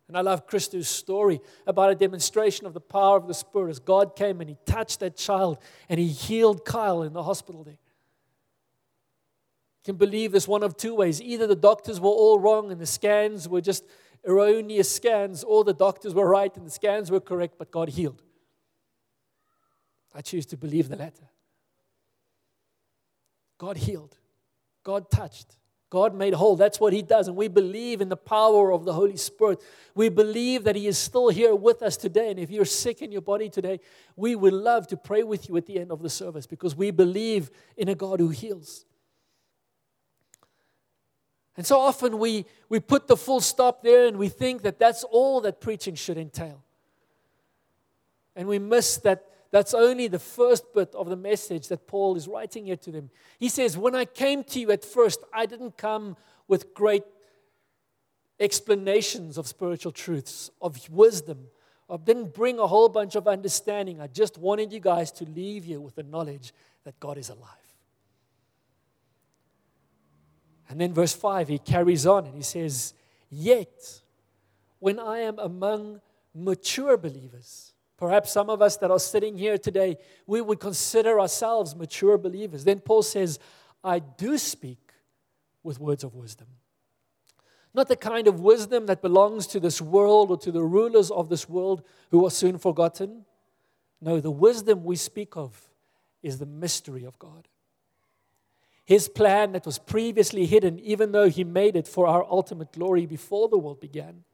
And 0.08 0.16
I 0.16 0.20
love 0.20 0.46
Christo's 0.46 0.88
story 0.88 1.40
about 1.66 1.90
a 1.90 1.94
demonstration 1.94 2.66
of 2.66 2.74
the 2.74 2.80
power 2.80 3.16
of 3.16 3.26
the 3.26 3.34
Spirit 3.34 3.70
as 3.70 3.78
God 3.78 4.14
came 4.14 4.40
and 4.40 4.48
He 4.48 4.56
touched 4.64 5.00
that 5.00 5.16
child 5.16 5.58
and 5.88 5.98
He 5.98 6.06
healed 6.06 6.64
Kyle 6.64 7.02
in 7.02 7.12
the 7.12 7.24
hospital 7.24 7.64
there. 7.64 7.74
You 7.74 9.92
can 9.92 9.96
believe 9.96 10.30
this 10.30 10.46
one 10.46 10.62
of 10.62 10.76
two 10.76 10.94
ways. 10.94 11.20
Either 11.20 11.48
the 11.48 11.56
doctors 11.56 12.00
were 12.00 12.10
all 12.10 12.38
wrong 12.38 12.70
and 12.70 12.80
the 12.80 12.86
scans 12.86 13.48
were 13.48 13.60
just 13.60 13.84
erroneous 14.24 14.92
scans, 14.92 15.44
or 15.44 15.64
the 15.64 15.74
doctors 15.74 16.12
were 16.12 16.28
right 16.28 16.56
and 16.56 16.66
the 16.66 16.70
scans 16.70 17.10
were 17.10 17.20
correct, 17.20 17.54
but 17.58 17.70
God 17.70 17.90
healed. 17.90 18.22
I 20.16 20.22
choose 20.22 20.46
to 20.46 20.56
believe 20.56 20.88
the 20.88 20.96
latter. 20.96 21.28
God 23.58 23.76
healed, 23.76 24.16
God 24.82 25.10
touched, 25.10 25.56
God 25.90 26.14
made 26.14 26.34
whole. 26.34 26.56
That's 26.56 26.80
what 26.80 26.92
He 26.92 27.02
does. 27.02 27.28
And 27.28 27.36
we 27.36 27.48
believe 27.48 28.00
in 28.00 28.08
the 28.08 28.16
power 28.16 28.72
of 28.72 28.84
the 28.84 28.92
Holy 28.92 29.16
Spirit. 29.16 29.62
We 29.94 30.08
believe 30.08 30.64
that 30.64 30.74
He 30.74 30.86
is 30.86 30.98
still 30.98 31.28
here 31.28 31.54
with 31.54 31.82
us 31.82 31.96
today. 31.96 32.30
And 32.30 32.40
if 32.40 32.50
you're 32.50 32.64
sick 32.64 33.02
in 33.02 33.12
your 33.12 33.20
body 33.20 33.48
today, 33.48 33.80
we 34.16 34.34
would 34.34 34.52
love 34.52 34.88
to 34.88 34.96
pray 34.96 35.22
with 35.22 35.48
you 35.48 35.56
at 35.56 35.66
the 35.66 35.78
end 35.78 35.92
of 35.92 36.02
the 36.02 36.10
service 36.10 36.46
because 36.46 36.74
we 36.74 36.90
believe 36.90 37.50
in 37.76 37.88
a 37.88 37.94
God 37.94 38.18
who 38.18 38.30
heals. 38.30 38.84
And 41.56 41.64
so 41.64 41.78
often 41.78 42.18
we, 42.18 42.46
we 42.68 42.80
put 42.80 43.06
the 43.06 43.16
full 43.16 43.40
stop 43.40 43.82
there 43.82 44.06
and 44.06 44.18
we 44.18 44.28
think 44.28 44.62
that 44.62 44.78
that's 44.78 45.04
all 45.04 45.40
that 45.42 45.60
preaching 45.60 45.94
should 45.94 46.18
entail. 46.18 46.62
And 48.34 48.48
we 48.48 48.58
miss 48.58 48.98
that 48.98 49.24
that's 49.50 49.74
only 49.74 50.08
the 50.08 50.18
first 50.18 50.64
bit 50.74 50.94
of 50.94 51.08
the 51.08 51.16
message 51.16 51.68
that 51.68 51.86
Paul 51.86 52.16
is 52.16 52.28
writing 52.28 52.66
here 52.66 52.76
to 52.76 52.90
them. 52.90 53.10
He 53.38 53.48
says, 53.48 53.78
When 53.78 53.94
I 53.94 54.04
came 54.04 54.44
to 54.44 54.60
you 54.60 54.70
at 54.70 54.84
first, 54.84 55.20
I 55.32 55.46
didn't 55.46 55.76
come 55.76 56.16
with 56.48 56.74
great 56.74 57.04
explanations 58.38 59.38
of 59.38 59.46
spiritual 59.46 59.92
truths, 59.92 60.50
of 60.60 60.88
wisdom. 60.90 61.46
I 61.88 61.96
didn't 61.96 62.34
bring 62.34 62.58
a 62.58 62.66
whole 62.66 62.88
bunch 62.88 63.14
of 63.14 63.28
understanding. 63.28 64.00
I 64.00 64.08
just 64.08 64.38
wanted 64.38 64.72
you 64.72 64.80
guys 64.80 65.12
to 65.12 65.24
leave 65.24 65.64
here 65.64 65.80
with 65.80 65.94
the 65.94 66.02
knowledge 66.02 66.52
that 66.84 66.98
God 66.98 67.16
is 67.16 67.28
alive. 67.28 67.50
And 70.68 70.80
then, 70.80 70.92
verse 70.92 71.14
5, 71.14 71.46
he 71.48 71.58
carries 71.58 72.06
on 72.06 72.26
and 72.26 72.34
he 72.34 72.42
says, 72.42 72.94
Yet, 73.30 74.00
when 74.80 74.98
I 74.98 75.20
am 75.20 75.38
among 75.38 76.00
mature 76.34 76.96
believers, 76.96 77.72
Perhaps 77.96 78.30
some 78.30 78.50
of 78.50 78.60
us 78.60 78.76
that 78.78 78.90
are 78.90 78.98
sitting 78.98 79.38
here 79.38 79.56
today, 79.56 79.96
we 80.26 80.40
would 80.40 80.60
consider 80.60 81.18
ourselves 81.18 81.74
mature 81.74 82.18
believers. 82.18 82.64
Then 82.64 82.80
Paul 82.80 83.02
says, 83.02 83.38
I 83.82 84.00
do 84.00 84.36
speak 84.36 84.92
with 85.62 85.80
words 85.80 86.04
of 86.04 86.14
wisdom. 86.14 86.48
Not 87.72 87.88
the 87.88 87.96
kind 87.96 88.26
of 88.26 88.40
wisdom 88.40 88.86
that 88.86 89.02
belongs 89.02 89.46
to 89.48 89.60
this 89.60 89.80
world 89.80 90.30
or 90.30 90.38
to 90.38 90.52
the 90.52 90.62
rulers 90.62 91.10
of 91.10 91.28
this 91.28 91.48
world 91.48 91.82
who 92.10 92.24
are 92.24 92.30
soon 92.30 92.58
forgotten. 92.58 93.24
No, 94.00 94.20
the 94.20 94.30
wisdom 94.30 94.84
we 94.84 94.96
speak 94.96 95.36
of 95.36 95.68
is 96.22 96.38
the 96.38 96.46
mystery 96.46 97.04
of 97.04 97.18
God. 97.18 97.48
His 98.84 99.08
plan 99.08 99.52
that 99.52 99.66
was 99.66 99.78
previously 99.78 100.46
hidden, 100.46 100.78
even 100.78 101.12
though 101.12 101.28
He 101.28 101.44
made 101.44 101.76
it 101.76 101.88
for 101.88 102.06
our 102.06 102.24
ultimate 102.30 102.72
glory 102.72 103.04
before 103.04 103.48
the 103.48 103.58
world 103.58 103.80
began. 103.80 104.24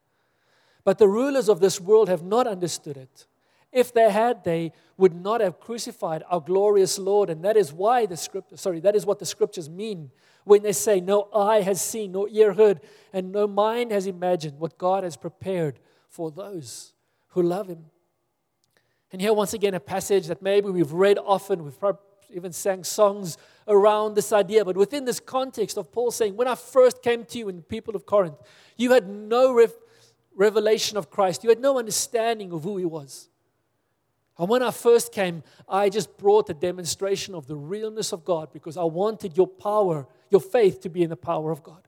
But 0.84 0.98
the 0.98 1.08
rulers 1.08 1.48
of 1.48 1.60
this 1.60 1.80
world 1.80 2.08
have 2.08 2.22
not 2.22 2.46
understood 2.46 2.96
it. 2.96 3.26
If 3.72 3.94
they 3.94 4.10
had, 4.10 4.44
they 4.44 4.72
would 4.98 5.14
not 5.14 5.40
have 5.40 5.58
crucified 5.58 6.22
our 6.28 6.40
glorious 6.40 6.98
Lord. 6.98 7.30
And 7.30 7.42
that 7.44 7.56
is 7.56 7.72
why 7.72 8.04
the 8.04 8.16
script, 8.16 8.58
sorry, 8.58 8.80
that 8.80 8.94
is 8.94 9.06
what 9.06 9.18
the 9.18 9.26
scriptures 9.26 9.70
mean 9.70 10.10
when 10.44 10.62
they 10.62 10.72
say, 10.72 11.00
No 11.00 11.28
eye 11.34 11.62
has 11.62 11.80
seen, 11.80 12.12
no 12.12 12.28
ear 12.28 12.52
heard, 12.52 12.80
and 13.12 13.32
no 13.32 13.46
mind 13.46 13.90
has 13.90 14.06
imagined 14.06 14.58
what 14.58 14.76
God 14.76 15.04
has 15.04 15.16
prepared 15.16 15.78
for 16.08 16.30
those 16.30 16.92
who 17.28 17.42
love 17.42 17.68
Him. 17.68 17.86
And 19.10 19.20
here, 19.20 19.32
once 19.32 19.54
again, 19.54 19.74
a 19.74 19.80
passage 19.80 20.26
that 20.26 20.42
maybe 20.42 20.68
we've 20.68 20.92
read 20.92 21.18
often, 21.18 21.64
we've 21.64 21.78
probably 21.78 22.00
even 22.34 22.52
sang 22.52 22.84
songs 22.84 23.36
around 23.68 24.14
this 24.14 24.32
idea, 24.32 24.64
but 24.64 24.76
within 24.76 25.04
this 25.04 25.20
context 25.20 25.76
of 25.76 25.92
Paul 25.92 26.10
saying, 26.10 26.36
When 26.36 26.48
I 26.48 26.54
first 26.54 27.02
came 27.02 27.24
to 27.26 27.38
you 27.38 27.48
in 27.48 27.56
the 27.56 27.62
people 27.62 27.96
of 27.96 28.06
Corinth, 28.06 28.36
you 28.76 28.92
had 28.92 29.08
no 29.08 29.66
revelation 30.34 30.98
of 30.98 31.10
Christ, 31.10 31.42
you 31.42 31.50
had 31.50 31.60
no 31.60 31.78
understanding 31.78 32.52
of 32.52 32.64
who 32.64 32.76
He 32.76 32.84
was. 32.84 33.28
And 34.38 34.48
when 34.48 34.62
I 34.62 34.70
first 34.70 35.12
came, 35.12 35.42
I 35.68 35.88
just 35.88 36.16
brought 36.16 36.48
a 36.48 36.54
demonstration 36.54 37.34
of 37.34 37.46
the 37.46 37.56
realness 37.56 38.12
of 38.12 38.24
God 38.24 38.48
because 38.52 38.76
I 38.76 38.84
wanted 38.84 39.36
your 39.36 39.46
power, 39.46 40.06
your 40.30 40.40
faith 40.40 40.80
to 40.82 40.88
be 40.88 41.02
in 41.02 41.10
the 41.10 41.16
power 41.16 41.50
of 41.50 41.62
God. 41.62 41.82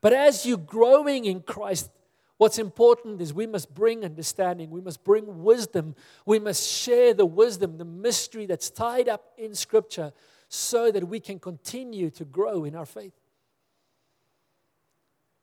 But 0.00 0.12
as 0.12 0.44
you're 0.44 0.58
growing 0.58 1.24
in 1.24 1.40
Christ, 1.40 1.90
what's 2.36 2.58
important 2.58 3.20
is 3.20 3.32
we 3.32 3.46
must 3.46 3.74
bring 3.74 4.04
understanding, 4.04 4.70
we 4.70 4.80
must 4.80 5.02
bring 5.04 5.42
wisdom, 5.42 5.94
we 6.26 6.38
must 6.38 6.68
share 6.68 7.14
the 7.14 7.26
wisdom, 7.26 7.78
the 7.78 7.84
mystery 7.84 8.46
that's 8.46 8.70
tied 8.70 9.08
up 9.08 9.32
in 9.36 9.54
Scripture 9.54 10.12
so 10.48 10.90
that 10.90 11.08
we 11.08 11.18
can 11.18 11.38
continue 11.38 12.10
to 12.10 12.24
grow 12.24 12.64
in 12.64 12.74
our 12.74 12.86
faith. 12.86 13.12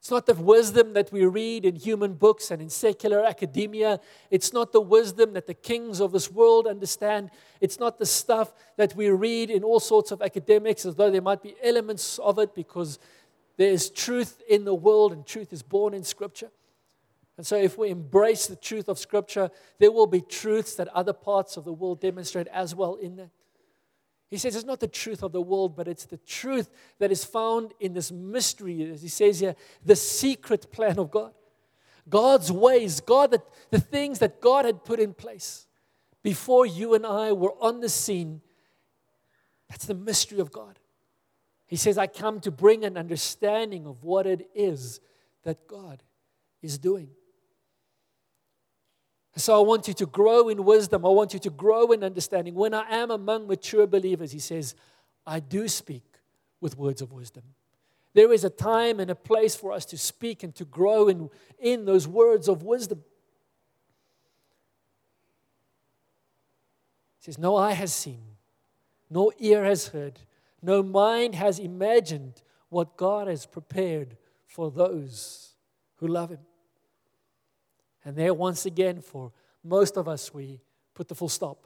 It's 0.06 0.12
not 0.12 0.28
the 0.28 0.36
wisdom 0.36 0.94
that 0.94 1.12
we 1.12 1.26
read 1.26 1.66
in 1.66 1.76
human 1.76 2.14
books 2.14 2.52
and 2.52 2.62
in 2.62 2.70
secular 2.70 3.26
academia. 3.26 4.00
It's 4.30 4.54
not 4.54 4.72
the 4.72 4.80
wisdom 4.80 5.34
that 5.34 5.48
the 5.48 5.56
kings 5.56 6.00
of 6.00 6.12
this 6.12 6.30
world 6.30 6.68
understand. 6.68 7.32
It's 7.60 7.80
not 7.80 7.98
the 7.98 8.06
stuff 8.06 8.54
that 8.78 8.96
we 8.96 9.10
read 9.10 9.50
in 9.50 9.64
all 9.64 9.80
sorts 9.80 10.12
of 10.12 10.22
academics 10.22 10.86
as 10.86 10.94
though 10.94 11.10
there 11.10 11.24
might 11.24 11.42
be 11.42 11.56
elements 11.64 12.20
of 12.20 12.38
it 12.38 12.54
because 12.54 13.00
there 13.58 13.72
is 13.72 13.90
truth 13.90 14.44
in 14.48 14.64
the 14.64 14.76
world 14.76 15.12
and 15.12 15.26
truth 15.26 15.52
is 15.52 15.64
born 15.64 15.96
in 15.96 16.04
Scripture. 16.04 16.52
And 17.38 17.48
so, 17.48 17.56
if 17.56 17.76
we 17.76 17.90
embrace 17.90 18.46
the 18.46 18.56
truth 18.56 18.88
of 18.90 19.00
Scripture, 19.00 19.50
there 19.80 19.92
will 19.92 20.06
be 20.06 20.22
truths 20.22 20.76
that 20.76 20.88
other 20.90 21.14
parts 21.14 21.58
of 21.58 21.66
the 21.66 21.74
world 21.74 22.00
demonstrate 22.00 22.46
as 22.50 22.76
well 22.76 22.94
in 22.94 23.16
that. 23.16 23.32
He 24.36 24.40
says 24.40 24.58
it's 24.58 24.66
not 24.66 24.82
the 24.82 24.88
truth 24.90 25.24
of 25.24 25.32
the 25.32 25.40
world, 25.40 25.78
but 25.78 25.88
it's 25.88 26.04
the 26.04 26.18
truth 26.18 26.70
that 27.00 27.10
is 27.10 27.24
found 27.24 27.74
in 27.80 27.94
this 27.94 28.12
mystery, 28.12 28.92
as 28.92 29.02
he 29.02 29.08
says 29.08 29.40
here, 29.40 29.56
the 29.86 29.96
secret 29.96 30.74
plan 30.74 31.00
of 31.00 31.10
God. 31.10 31.32
God's 32.10 32.52
ways, 32.52 33.00
God, 33.00 33.32
that, 33.32 33.46
the 33.72 33.80
things 33.80 34.20
that 34.20 34.42
God 34.42 34.66
had 34.66 34.84
put 34.84 35.00
in 35.00 35.14
place 35.14 35.68
before 36.22 36.66
you 36.66 36.96
and 36.96 37.06
I 37.06 37.32
were 37.32 37.54
on 37.62 37.80
the 37.80 37.88
scene. 37.88 38.42
That's 39.70 39.86
the 39.86 39.96
mystery 39.96 40.40
of 40.40 40.52
God. 40.52 40.80
He 41.66 41.78
says, 41.78 41.98
I 41.98 42.08
come 42.08 42.42
to 42.42 42.52
bring 42.52 42.84
an 42.84 42.98
understanding 42.98 43.88
of 43.88 44.04
what 44.04 44.28
it 44.28 44.50
is 44.54 45.00
that 45.44 45.66
God 45.66 46.04
is 46.62 46.78
doing. 46.78 47.08
So 49.38 49.58
I 49.58 49.66
want 49.66 49.88
you 49.88 49.94
to 49.96 50.06
grow 50.06 50.48
in 50.50 50.64
wisdom. 50.64 51.06
I 51.06 51.10
want 51.10 51.34
you 51.34 51.40
to 51.40 51.50
grow 51.50 51.92
in 51.92 52.04
understanding. 52.04 52.56
When 52.56 52.74
I 52.74 52.90
am 52.90 53.12
among 53.12 53.48
mature 53.48 53.86
believers, 53.86 54.32
he 54.32 54.40
says, 54.40 54.76
I 55.28 55.40
do 55.40 55.68
speak 55.68 56.04
with 56.62 56.78
words 56.78 57.02
of 57.02 57.12
wisdom. 57.12 57.44
There 58.14 58.32
is 58.32 58.46
a 58.46 58.50
time 58.50 59.02
and 59.02 59.12
a 59.12 59.16
place 59.16 59.56
for 59.56 59.74
us 59.74 59.84
to 59.88 59.98
speak 59.98 60.44
and 60.44 60.56
to 60.56 60.64
grow 60.64 61.10
in, 61.10 61.30
in 61.60 61.84
those 61.84 62.08
words 62.08 62.48
of 62.48 62.64
wisdom. 62.64 63.04
He 67.20 67.26
says, 67.26 67.38
No 67.38 67.58
eye 67.58 67.74
has 67.74 67.94
seen, 67.94 68.22
no 69.10 69.34
ear 69.38 69.66
has 69.66 69.88
heard, 69.88 70.20
No 70.62 70.82
mind 70.82 71.36
has 71.36 71.60
imagined 71.60 72.42
what 72.70 72.96
God 72.96 73.28
has 73.28 73.46
prepared 73.46 74.16
for 74.48 74.72
those 74.72 75.56
who 75.98 76.08
love 76.08 76.30
Him. 76.30 76.40
And 78.06 78.16
there, 78.16 78.34
once 78.34 78.66
again, 78.68 79.02
for 79.02 79.32
most 79.64 79.98
of 79.98 80.08
us, 80.08 80.32
we 80.34 80.62
put 80.94 81.08
the 81.08 81.16
full 81.16 81.28
stop. 81.28 81.66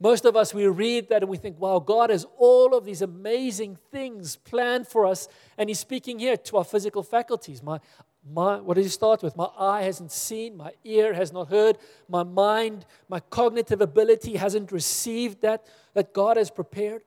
Most 0.00 0.24
of 0.24 0.36
us, 0.36 0.54
we 0.54 0.66
read 0.66 1.08
that 1.08 1.22
and 1.22 1.30
we 1.30 1.36
think, 1.36 1.60
wow, 1.60 1.80
God 1.80 2.10
has 2.10 2.24
all 2.38 2.74
of 2.74 2.84
these 2.84 3.02
amazing 3.02 3.76
things 3.90 4.36
planned 4.36 4.86
for 4.86 5.06
us. 5.06 5.28
And 5.58 5.68
He's 5.68 5.80
speaking 5.80 6.18
here 6.18 6.36
to 6.36 6.56
our 6.58 6.64
physical 6.64 7.02
faculties. 7.02 7.62
My, 7.62 7.80
my, 8.32 8.60
what 8.60 8.74
does 8.74 8.86
He 8.86 8.90
start 8.90 9.22
with? 9.22 9.36
My 9.36 9.48
eye 9.58 9.82
hasn't 9.82 10.12
seen, 10.12 10.56
my 10.56 10.72
ear 10.84 11.14
has 11.14 11.32
not 11.32 11.48
heard, 11.48 11.78
my 12.08 12.22
mind, 12.22 12.86
my 13.08 13.20
cognitive 13.20 13.80
ability 13.80 14.36
hasn't 14.36 14.70
received 14.70 15.42
that, 15.42 15.66
that 15.94 16.14
God 16.14 16.36
has 16.36 16.50
prepared. 16.50 17.02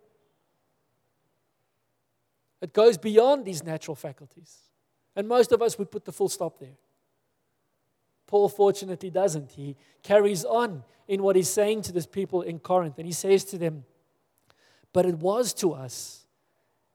It 2.62 2.74
goes 2.74 2.98
beyond 2.98 3.46
these 3.46 3.63
natural 3.63 3.96
faculties. 3.96 4.56
And 5.16 5.28
most 5.28 5.51
of 5.51 5.62
us, 5.62 5.80
we 5.80 5.86
put 5.86 6.06
the 6.06 6.12
full 6.12 6.30
stop 6.30 6.60
there. 6.60 6.78
Paul 8.31 8.47
fortunately 8.47 9.09
doesn't. 9.09 9.51
He 9.51 9.75
carries 10.03 10.45
on 10.45 10.85
in 11.05 11.21
what 11.21 11.35
he's 11.35 11.50
saying 11.50 11.81
to 11.81 11.91
these 11.91 12.05
people 12.05 12.43
in 12.43 12.59
Corinth. 12.59 12.97
And 12.97 13.05
he 13.05 13.11
says 13.11 13.43
to 13.43 13.57
them, 13.57 13.83
But 14.93 15.05
it 15.05 15.15
was 15.15 15.53
to 15.55 15.73
us 15.73 16.25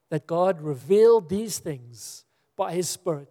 that 0.08 0.26
God 0.26 0.62
revealed 0.62 1.28
these 1.28 1.58
things 1.58 2.24
by 2.56 2.72
his 2.72 2.88
Spirit. 2.88 3.28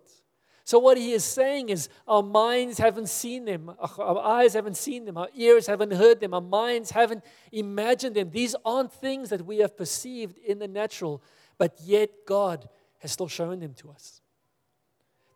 So, 0.65 0.77
what 0.77 0.97
he 1.00 1.13
is 1.13 1.24
saying 1.24 1.69
is, 1.69 1.89
our 2.07 2.21
minds 2.21 2.77
haven't 2.77 3.09
seen 3.09 3.45
them, 3.45 3.71
our 3.79 4.19
eyes 4.19 4.53
haven't 4.53 4.77
seen 4.77 5.05
them, 5.05 5.17
our 5.17 5.29
ears 5.35 5.65
haven't 5.65 5.93
heard 5.93 6.19
them, 6.19 6.35
our 6.35 6.41
minds 6.41 6.91
haven't 6.91 7.24
imagined 7.51 8.15
them. 8.15 8.29
These 8.29 8.55
aren't 8.63 8.93
things 8.93 9.29
that 9.29 9.43
we 9.47 9.57
have 9.57 9.75
perceived 9.75 10.38
in 10.38 10.59
the 10.59 10.67
natural, 10.67 11.24
but 11.57 11.75
yet 11.83 12.12
God 12.27 12.69
has 13.00 13.12
still 13.12 13.27
shown 13.27 13.62
them 13.62 13.74
to 13.75 13.89
us. 13.89 14.21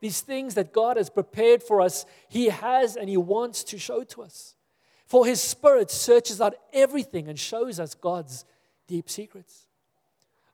These 0.01 0.21
things 0.21 0.55
that 0.55 0.73
God 0.73 0.97
has 0.97 1.09
prepared 1.09 1.61
for 1.61 1.81
us, 1.81 2.05
He 2.27 2.49
has 2.49 2.95
and 2.95 3.09
He 3.09 3.17
wants 3.17 3.63
to 3.65 3.77
show 3.77 4.03
to 4.03 4.21
us. 4.23 4.55
For 5.05 5.25
His 5.25 5.41
Spirit 5.41 5.91
searches 5.91 6.39
out 6.39 6.55
everything 6.71 7.27
and 7.27 7.39
shows 7.39 7.79
us 7.79 7.95
God's 7.95 8.45
deep 8.87 9.09
secrets. 9.09 9.67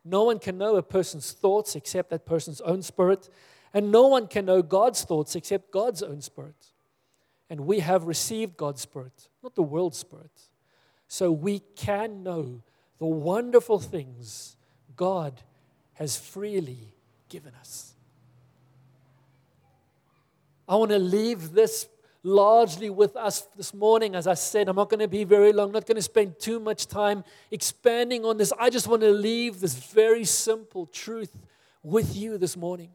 No 0.04 0.24
one 0.24 0.40
can 0.40 0.58
know 0.58 0.76
a 0.76 0.84
person's 0.84 1.32
thoughts 1.32 1.76
except 1.76 2.12
that 2.12 2.26
person's 2.26 2.62
own 2.62 2.84
spirit, 2.84 3.28
and 3.74 3.92
no 3.92 4.08
one 4.08 4.28
can 4.28 4.46
know 4.46 4.62
God's 4.62 5.04
thoughts 5.04 5.36
except 5.36 5.72
God's 5.72 6.04
own 6.04 6.22
spirit. 6.22 6.74
And 7.50 7.62
we 7.62 7.80
have 7.80 8.06
received 8.06 8.58
God's 8.58 8.82
Spirit, 8.82 9.30
not 9.44 9.56
the 9.56 9.64
world's 9.64 9.98
Spirit. 9.98 10.32
So 11.08 11.32
we 11.32 11.60
can 11.76 12.24
know 12.24 12.64
the 12.98 13.06
wonderful 13.06 13.80
things 13.80 14.58
God 14.96 15.42
has 15.94 16.18
freely 16.18 16.96
given 17.30 17.54
us. 17.60 17.95
I 20.68 20.76
want 20.76 20.92
to 20.92 21.00
leave 21.00 21.52
this 21.54 21.88
largely 22.24 22.90
with 22.90 23.16
us 23.16 23.42
this 23.56 23.74
morning. 23.74 24.16
As 24.16 24.26
I 24.26 24.34
said, 24.34 24.68
I'm 24.68 24.76
not 24.76 24.90
going 24.90 25.00
to 25.00 25.08
be 25.08 25.24
very 25.24 25.54
long, 25.54 25.68
I'm 25.68 25.74
not 25.74 25.86
going 25.86 25.96
to 25.96 26.02
spend 26.02 26.40
too 26.40 26.60
much 26.60 26.88
time 26.88 27.24
expanding 27.52 28.26
on 28.26 28.38
this. 28.38 28.52
I 28.60 28.70
just 28.70 28.88
want 28.88 29.04
to 29.04 29.12
leave 29.12 29.60
this 29.60 29.76
very 29.76 30.26
simple 30.26 30.88
truth 30.88 31.38
with 31.84 32.16
you 32.16 32.38
this 32.40 32.58
morning. 32.58 32.90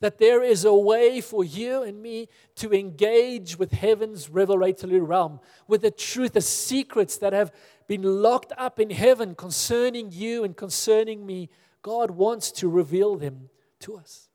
That 0.00 0.18
there 0.18 0.42
is 0.42 0.64
a 0.64 0.74
way 0.74 1.20
for 1.20 1.42
you 1.44 1.82
and 1.82 2.02
me 2.02 2.28
to 2.56 2.72
engage 2.74 3.56
with 3.56 3.70
heaven's 3.72 4.28
revelatory 4.28 5.00
realm, 5.00 5.40
with 5.68 5.82
the 5.82 5.90
truth, 5.90 6.32
the 6.32 6.40
secrets 6.40 7.16
that 7.18 7.32
have 7.32 7.52
been 7.86 8.02
locked 8.02 8.52
up 8.58 8.80
in 8.80 8.90
heaven 8.90 9.34
concerning 9.36 10.10
you 10.10 10.42
and 10.42 10.56
concerning 10.56 11.24
me. 11.24 11.48
God 11.82 12.10
wants 12.10 12.50
to 12.52 12.68
reveal 12.68 13.16
them 13.16 13.48
to 13.80 13.96
us. 13.96 14.25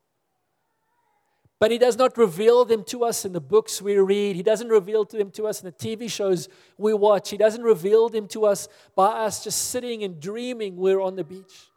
But 1.62 1.70
He 1.70 1.78
does 1.78 1.96
not 1.96 2.18
reveal 2.18 2.66
them 2.66 2.84
to 2.86 3.04
us 3.04 3.24
in 3.24 3.34
the 3.34 3.40
books 3.40 3.84
we 3.84 3.96
read. 3.96 4.36
He 4.36 4.42
doesn't 4.42 4.70
reveal 4.70 5.06
them 5.06 5.30
to 5.34 5.46
us 5.46 5.62
in 5.62 5.68
the 5.68 5.72
TV 5.72 6.10
shows 6.10 6.50
we 6.76 6.92
watch. 6.92 7.30
He 7.30 7.38
doesn't 7.38 7.62
reveal 7.62 8.10
them 8.10 8.28
to 8.30 8.48
us 8.48 8.68
by 8.96 9.10
us 9.10 9.44
just 9.44 9.70
sitting 9.70 10.04
and 10.04 10.20
dreaming 10.20 10.76
we're 10.76 11.00
on 11.00 11.18
the 11.18 11.24
beach. 11.24 11.68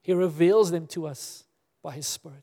He 0.00 0.14
reveals 0.14 0.70
them 0.70 0.86
to 0.88 1.08
us 1.08 1.44
by 1.82 1.92
His 1.92 2.06
Spirit. 2.06 2.38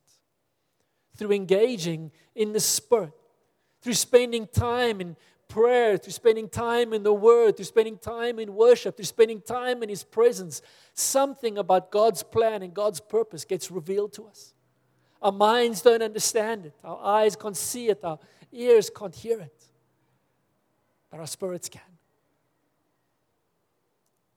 Through 1.18 1.32
engaging 1.32 2.12
in 2.36 2.54
the 2.54 2.60
Spirit, 2.60 3.14
through 3.82 3.96
spending 3.96 4.46
time 4.46 5.02
in 5.02 5.16
prayer, 5.48 5.98
through 5.98 6.14
spending 6.14 6.50
time 6.50 6.94
in 6.94 7.02
the 7.02 7.16
Word, 7.16 7.56
through 7.56 7.66
spending 7.66 7.98
time 7.98 8.38
in 8.38 8.54
worship, 8.54 8.96
through 8.96 9.06
spending 9.06 9.42
time 9.42 9.82
in 9.82 9.90
His 9.90 10.04
presence, 10.04 10.62
something 10.94 11.58
about 11.58 11.90
God's 11.90 12.22
plan 12.22 12.62
and 12.62 12.76
God's 12.76 13.00
purpose 13.00 13.44
gets 13.44 13.72
revealed 13.72 14.14
to 14.14 14.28
us. 14.28 14.54
Our 15.22 15.32
minds 15.32 15.82
don't 15.82 16.02
understand 16.02 16.66
it. 16.66 16.76
Our 16.84 17.00
eyes 17.04 17.36
can't 17.36 17.58
see 17.58 17.90
it. 17.90 18.04
Our 18.04 18.20
ears 18.52 18.90
can't 18.90 19.14
hear 19.14 19.40
it. 19.40 19.64
But 21.10 21.20
our 21.20 21.28
spirits 21.28 21.70
can. 21.70 21.82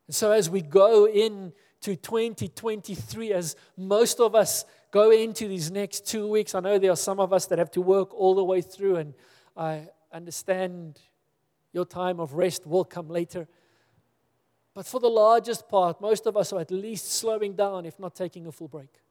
And 0.08 0.14
so, 0.14 0.32
as 0.32 0.50
we 0.50 0.60
go 0.60 1.06
into 1.06 1.52
2023, 1.96 3.32
as 3.32 3.56
most 3.76 4.20
of 4.20 4.34
us 4.34 4.64
go 4.90 5.10
into 5.10 5.46
these 5.46 5.70
next 5.70 6.06
two 6.06 6.28
weeks, 6.28 6.54
I 6.54 6.60
know 6.60 6.78
there 6.78 6.90
are 6.90 6.96
some 6.96 7.20
of 7.20 7.32
us 7.32 7.46
that 7.46 7.58
have 7.58 7.70
to 7.72 7.80
work 7.80 8.12
all 8.14 8.34
the 8.34 8.44
way 8.44 8.60
through, 8.60 8.96
and 8.96 9.14
I 9.56 9.88
understand 10.12 11.00
your 11.72 11.84
time 11.84 12.20
of 12.20 12.34
rest 12.34 12.66
will 12.66 12.84
come 12.84 13.08
later. 13.08 13.48
But 14.74 14.86
for 14.86 15.00
the 15.00 15.08
largest 15.08 15.68
part, 15.68 16.00
most 16.00 16.26
of 16.26 16.36
us 16.36 16.52
are 16.52 16.60
at 16.60 16.70
least 16.70 17.12
slowing 17.12 17.54
down, 17.54 17.86
if 17.86 17.98
not 17.98 18.14
taking 18.14 18.46
a 18.46 18.52
full 18.52 18.68
break. 18.68 19.01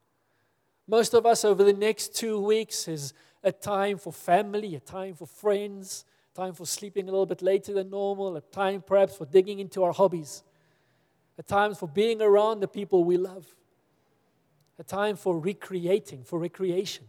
Most 0.86 1.14
of 1.14 1.26
us 1.26 1.44
over 1.44 1.62
the 1.62 1.72
next 1.72 2.14
two 2.14 2.40
weeks 2.40 2.88
is 2.88 3.14
a 3.42 3.52
time 3.52 3.98
for 3.98 4.12
family, 4.12 4.74
a 4.74 4.80
time 4.80 5.14
for 5.14 5.26
friends, 5.26 6.04
a 6.32 6.36
time 6.36 6.54
for 6.54 6.66
sleeping 6.66 7.08
a 7.08 7.12
little 7.12 7.26
bit 7.26 7.42
later 7.42 7.72
than 7.72 7.90
normal, 7.90 8.36
a 8.36 8.40
time 8.40 8.82
perhaps 8.84 9.16
for 9.16 9.26
digging 9.26 9.58
into 9.58 9.84
our 9.84 9.92
hobbies, 9.92 10.42
a 11.38 11.42
time 11.42 11.74
for 11.74 11.88
being 11.88 12.20
around 12.20 12.60
the 12.60 12.68
people 12.68 13.04
we 13.04 13.16
love, 13.16 13.46
a 14.78 14.84
time 14.84 15.16
for 15.16 15.38
recreating, 15.38 16.24
for 16.24 16.38
recreation, 16.38 17.04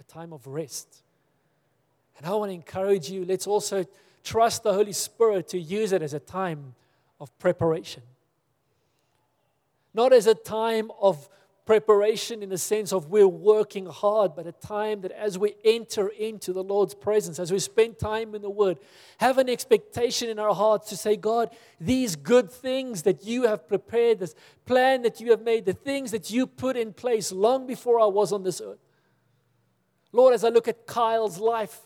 a 0.00 0.02
time 0.04 0.32
of 0.32 0.46
rest. 0.46 1.02
And 2.18 2.26
I 2.26 2.34
want 2.34 2.50
to 2.50 2.54
encourage 2.54 3.10
you, 3.10 3.24
let's 3.24 3.46
also 3.46 3.84
trust 4.22 4.62
the 4.62 4.72
Holy 4.72 4.92
Spirit 4.92 5.48
to 5.48 5.58
use 5.58 5.92
it 5.92 6.02
as 6.02 6.14
a 6.14 6.20
time 6.20 6.74
of 7.20 7.36
preparation. 7.38 8.02
Not 9.94 10.12
as 10.12 10.26
a 10.26 10.34
time 10.34 10.90
of 11.00 11.28
preparation 11.64 12.42
in 12.42 12.48
the 12.48 12.58
sense 12.58 12.92
of 12.92 13.08
we're 13.08 13.28
working 13.28 13.86
hard, 13.86 14.34
but 14.34 14.46
a 14.46 14.52
time 14.52 15.00
that 15.02 15.12
as 15.12 15.38
we 15.38 15.54
enter 15.64 16.08
into 16.08 16.52
the 16.52 16.62
Lord's 16.62 16.94
presence, 16.94 17.38
as 17.38 17.52
we 17.52 17.58
spend 17.60 17.98
time 17.98 18.34
in 18.34 18.42
the 18.42 18.50
Word, 18.50 18.78
have 19.18 19.38
an 19.38 19.48
expectation 19.48 20.28
in 20.28 20.38
our 20.38 20.54
hearts 20.54 20.88
to 20.88 20.96
say, 20.96 21.16
God, 21.16 21.50
these 21.80 22.16
good 22.16 22.50
things 22.50 23.02
that 23.02 23.24
you 23.24 23.44
have 23.44 23.68
prepared, 23.68 24.18
this 24.18 24.34
plan 24.66 25.02
that 25.02 25.20
you 25.20 25.30
have 25.30 25.42
made, 25.42 25.64
the 25.64 25.72
things 25.72 26.10
that 26.10 26.30
you 26.30 26.46
put 26.46 26.76
in 26.76 26.92
place 26.92 27.30
long 27.30 27.66
before 27.66 28.00
I 28.00 28.06
was 28.06 28.32
on 28.32 28.42
this 28.42 28.60
earth. 28.60 28.80
Lord, 30.10 30.34
as 30.34 30.42
I 30.42 30.48
look 30.48 30.66
at 30.66 30.86
Kyle's 30.86 31.38
life, 31.38 31.80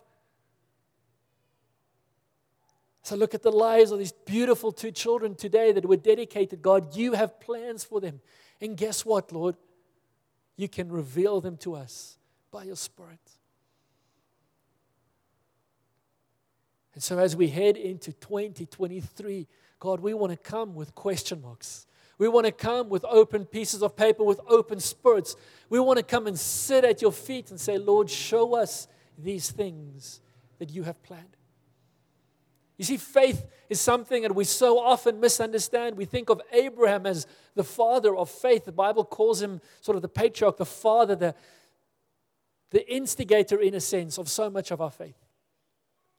as 3.04 3.12
I 3.12 3.16
look 3.16 3.34
at 3.34 3.42
the 3.42 3.52
lives 3.52 3.92
of 3.92 3.98
these 3.98 4.12
beautiful 4.12 4.72
two 4.72 4.90
children 4.90 5.34
today 5.34 5.70
that 5.72 5.84
were 5.84 5.96
dedicated, 5.96 6.62
God, 6.62 6.96
you 6.96 7.12
have 7.12 7.38
plans 7.40 7.84
for 7.84 8.00
them. 8.00 8.20
And 8.60 8.76
guess 8.76 9.04
what, 9.04 9.30
Lord? 9.32 9.54
You 10.56 10.68
can 10.68 10.90
reveal 10.90 11.40
them 11.40 11.56
to 11.58 11.74
us 11.74 12.18
by 12.50 12.64
your 12.64 12.76
Spirit. 12.76 13.20
And 16.94 17.02
so, 17.02 17.18
as 17.18 17.36
we 17.36 17.48
head 17.48 17.76
into 17.76 18.12
2023, 18.12 19.46
God, 19.78 20.00
we 20.00 20.14
want 20.14 20.32
to 20.32 20.38
come 20.38 20.74
with 20.74 20.94
question 20.94 21.42
marks. 21.42 21.86
We 22.18 22.28
want 22.28 22.46
to 22.46 22.52
come 22.52 22.88
with 22.88 23.04
open 23.04 23.44
pieces 23.44 23.82
of 23.82 23.94
paper, 23.94 24.24
with 24.24 24.40
open 24.48 24.80
spirits. 24.80 25.36
We 25.68 25.78
want 25.78 25.98
to 25.98 26.02
come 26.02 26.26
and 26.26 26.38
sit 26.38 26.84
at 26.84 27.02
your 27.02 27.12
feet 27.12 27.50
and 27.50 27.60
say, 27.60 27.76
Lord, 27.76 28.08
show 28.08 28.54
us 28.54 28.88
these 29.18 29.50
things 29.50 30.22
that 30.58 30.70
you 30.70 30.84
have 30.84 31.02
planned. 31.02 31.35
You 32.78 32.84
see, 32.84 32.98
faith 32.98 33.46
is 33.70 33.80
something 33.80 34.22
that 34.22 34.34
we 34.34 34.44
so 34.44 34.78
often 34.78 35.18
misunderstand. 35.18 35.96
We 35.96 36.04
think 36.04 36.28
of 36.28 36.42
Abraham 36.52 37.06
as 37.06 37.26
the 37.54 37.64
father 37.64 38.14
of 38.14 38.28
faith. 38.28 38.66
The 38.66 38.72
Bible 38.72 39.04
calls 39.04 39.40
him 39.40 39.60
sort 39.80 39.96
of 39.96 40.02
the 40.02 40.08
patriarch, 40.08 40.58
the 40.58 40.66
father, 40.66 41.16
the, 41.16 41.34
the 42.70 42.86
instigator, 42.92 43.58
in 43.58 43.74
a 43.74 43.80
sense, 43.80 44.18
of 44.18 44.28
so 44.28 44.50
much 44.50 44.70
of 44.70 44.80
our 44.82 44.90
faith. 44.90 45.16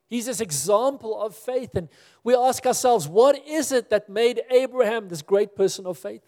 He's 0.10 0.26
this 0.26 0.42
example 0.42 1.22
of 1.22 1.36
faith. 1.36 1.76
And 1.76 1.90
we 2.24 2.36
ask 2.36 2.66
ourselves, 2.66 3.08
what 3.08 3.46
is 3.48 3.72
it 3.72 3.92
that 3.92 4.10
made 4.10 4.42
Abraham 4.50 5.10
this 5.10 5.22
great 5.22 5.56
person 5.56 5.86
of 5.86 5.98
faith? 5.98 6.24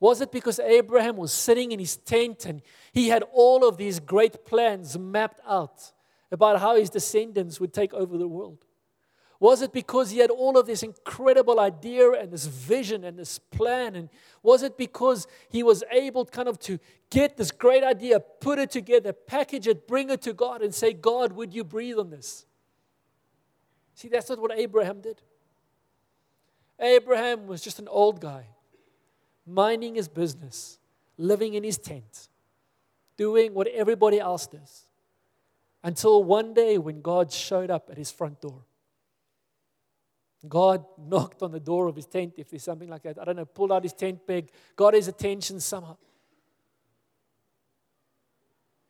Was 0.00 0.20
it 0.20 0.32
because 0.32 0.58
Abraham 0.58 1.16
was 1.16 1.32
sitting 1.32 1.72
in 1.72 1.78
his 1.78 1.96
tent 1.96 2.46
and 2.46 2.62
he 2.92 3.08
had 3.08 3.22
all 3.32 3.66
of 3.66 3.76
these 3.76 4.00
great 4.00 4.44
plans 4.44 4.98
mapped 4.98 5.40
out 5.46 5.92
about 6.30 6.60
how 6.60 6.76
his 6.76 6.90
descendants 6.90 7.60
would 7.60 7.72
take 7.72 7.94
over 7.94 8.18
the 8.18 8.28
world? 8.28 8.65
Was 9.38 9.60
it 9.60 9.72
because 9.72 10.10
he 10.10 10.18
had 10.18 10.30
all 10.30 10.56
of 10.56 10.66
this 10.66 10.82
incredible 10.82 11.60
idea 11.60 12.12
and 12.12 12.32
this 12.32 12.46
vision 12.46 13.04
and 13.04 13.18
this 13.18 13.38
plan? 13.38 13.94
And 13.94 14.08
was 14.42 14.62
it 14.62 14.78
because 14.78 15.26
he 15.50 15.62
was 15.62 15.84
able 15.90 16.24
kind 16.24 16.48
of 16.48 16.58
to 16.60 16.78
get 17.10 17.36
this 17.36 17.50
great 17.50 17.84
idea, 17.84 18.18
put 18.18 18.58
it 18.58 18.70
together, 18.70 19.12
package 19.12 19.66
it, 19.66 19.86
bring 19.86 20.10
it 20.10 20.22
to 20.22 20.32
God, 20.32 20.62
and 20.62 20.74
say, 20.74 20.92
God, 20.92 21.32
would 21.32 21.52
you 21.52 21.64
breathe 21.64 21.98
on 21.98 22.10
this? 22.10 22.46
See, 23.94 24.08
that's 24.08 24.28
not 24.28 24.38
what 24.38 24.52
Abraham 24.56 25.00
did. 25.00 25.20
Abraham 26.78 27.46
was 27.46 27.62
just 27.62 27.78
an 27.78 27.88
old 27.88 28.20
guy, 28.20 28.46
minding 29.46 29.94
his 29.94 30.08
business, 30.08 30.78
living 31.16 31.54
in 31.54 31.64
his 31.64 31.78
tent, 31.78 32.28
doing 33.16 33.54
what 33.54 33.66
everybody 33.68 34.18
else 34.18 34.46
does. 34.46 34.84
Until 35.82 36.24
one 36.24 36.52
day 36.52 36.78
when 36.78 37.00
God 37.00 37.32
showed 37.32 37.70
up 37.70 37.88
at 37.90 37.96
his 37.96 38.10
front 38.10 38.40
door. 38.40 38.64
God 40.48 40.84
knocked 40.98 41.42
on 41.42 41.50
the 41.50 41.60
door 41.60 41.86
of 41.86 41.96
his 41.96 42.06
tent, 42.06 42.34
if 42.36 42.50
there's 42.50 42.62
something 42.62 42.88
like 42.88 43.02
that. 43.02 43.18
I 43.20 43.24
don't 43.24 43.36
know, 43.36 43.44
pulled 43.44 43.72
out 43.72 43.82
his 43.82 43.92
tent 43.92 44.26
peg, 44.26 44.50
got 44.76 44.94
his 44.94 45.08
attention 45.08 45.60
somehow. 45.60 45.96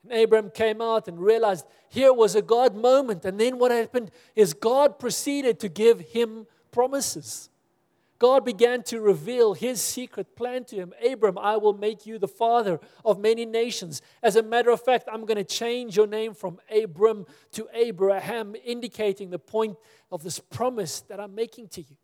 And 0.09 0.23
Abram 0.23 0.51
came 0.51 0.81
out 0.81 1.09
and 1.09 1.19
realized 1.19 1.67
here 1.89 2.13
was 2.13 2.35
a 2.35 2.43
God 2.43 2.77
moment. 2.77 3.25
And 3.25 3.41
then 3.41 3.59
what 3.59 3.71
happened 3.71 4.11
is 4.35 4.53
God 4.53 4.99
proceeded 4.99 5.59
to 5.61 5.69
give 5.69 6.01
him 6.01 6.47
promises. 6.71 7.49
God 8.19 8.45
began 8.45 8.83
to 8.85 9.01
reveal 9.01 9.55
his 9.55 9.83
secret 9.83 10.37
plan 10.37 10.65
to 10.67 10.77
him 10.77 10.95
Abram, 11.07 11.37
I 11.39 11.57
will 11.57 11.75
make 11.75 12.07
you 12.07 12.19
the 12.19 12.29
father 12.29 12.81
of 13.05 13.19
many 13.19 13.45
nations. 13.45 14.01
As 14.23 14.37
a 14.37 14.43
matter 14.43 14.71
of 14.71 14.83
fact, 14.83 15.09
I'm 15.13 15.27
going 15.27 15.37
to 15.37 15.45
change 15.45 15.97
your 15.97 16.07
name 16.07 16.33
from 16.35 16.59
Abram 16.71 17.27
to 17.53 17.69
Abraham, 17.75 18.55
indicating 18.65 19.31
the 19.31 19.39
point 19.39 19.77
of 20.11 20.23
this 20.23 20.39
promise 20.39 21.01
that 21.03 21.21
I'm 21.21 21.35
making 21.35 21.69
to 21.69 21.83
you. 21.83 21.97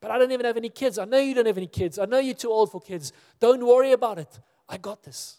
But 0.00 0.10
I 0.10 0.18
don't 0.18 0.32
even 0.32 0.46
have 0.46 0.56
any 0.56 0.70
kids. 0.70 0.98
I 0.98 1.04
know 1.04 1.18
you 1.18 1.34
don't 1.34 1.46
have 1.46 1.58
any 1.58 1.66
kids. 1.66 1.98
I 1.98 2.06
know 2.06 2.18
you're 2.18 2.34
too 2.34 2.50
old 2.50 2.70
for 2.70 2.80
kids. 2.80 3.12
Don't 3.38 3.64
worry 3.64 3.92
about 3.92 4.18
it. 4.18 4.40
I 4.68 4.76
got 4.76 5.02
this. 5.02 5.38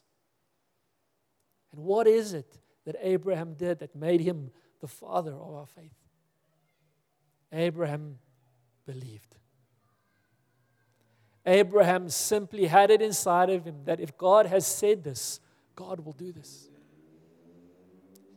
And 1.72 1.84
what 1.84 2.08
is 2.08 2.34
it 2.34 2.60
that 2.86 2.96
Abraham 3.02 3.54
did 3.54 3.80
that 3.80 3.96
made 3.96 4.22
him 4.22 4.52
the 4.80 4.88
father 4.88 5.34
of 5.34 5.54
our 5.54 5.66
faith? 5.66 5.96
Abraham 7.52 8.18
believed. 8.86 9.36
Abraham 11.46 12.10
simply 12.10 12.68
had 12.68 12.92
it 12.92 13.02
inside 13.02 13.50
of 13.50 13.66
him 13.66 13.84
that 13.86 14.00
if 14.00 14.18
God 14.18 14.46
has 14.46 14.66
said 14.68 15.04
this, 15.04 15.40
God 15.76 16.00
will 16.06 16.14
do 16.14 16.32
this. 16.32 16.68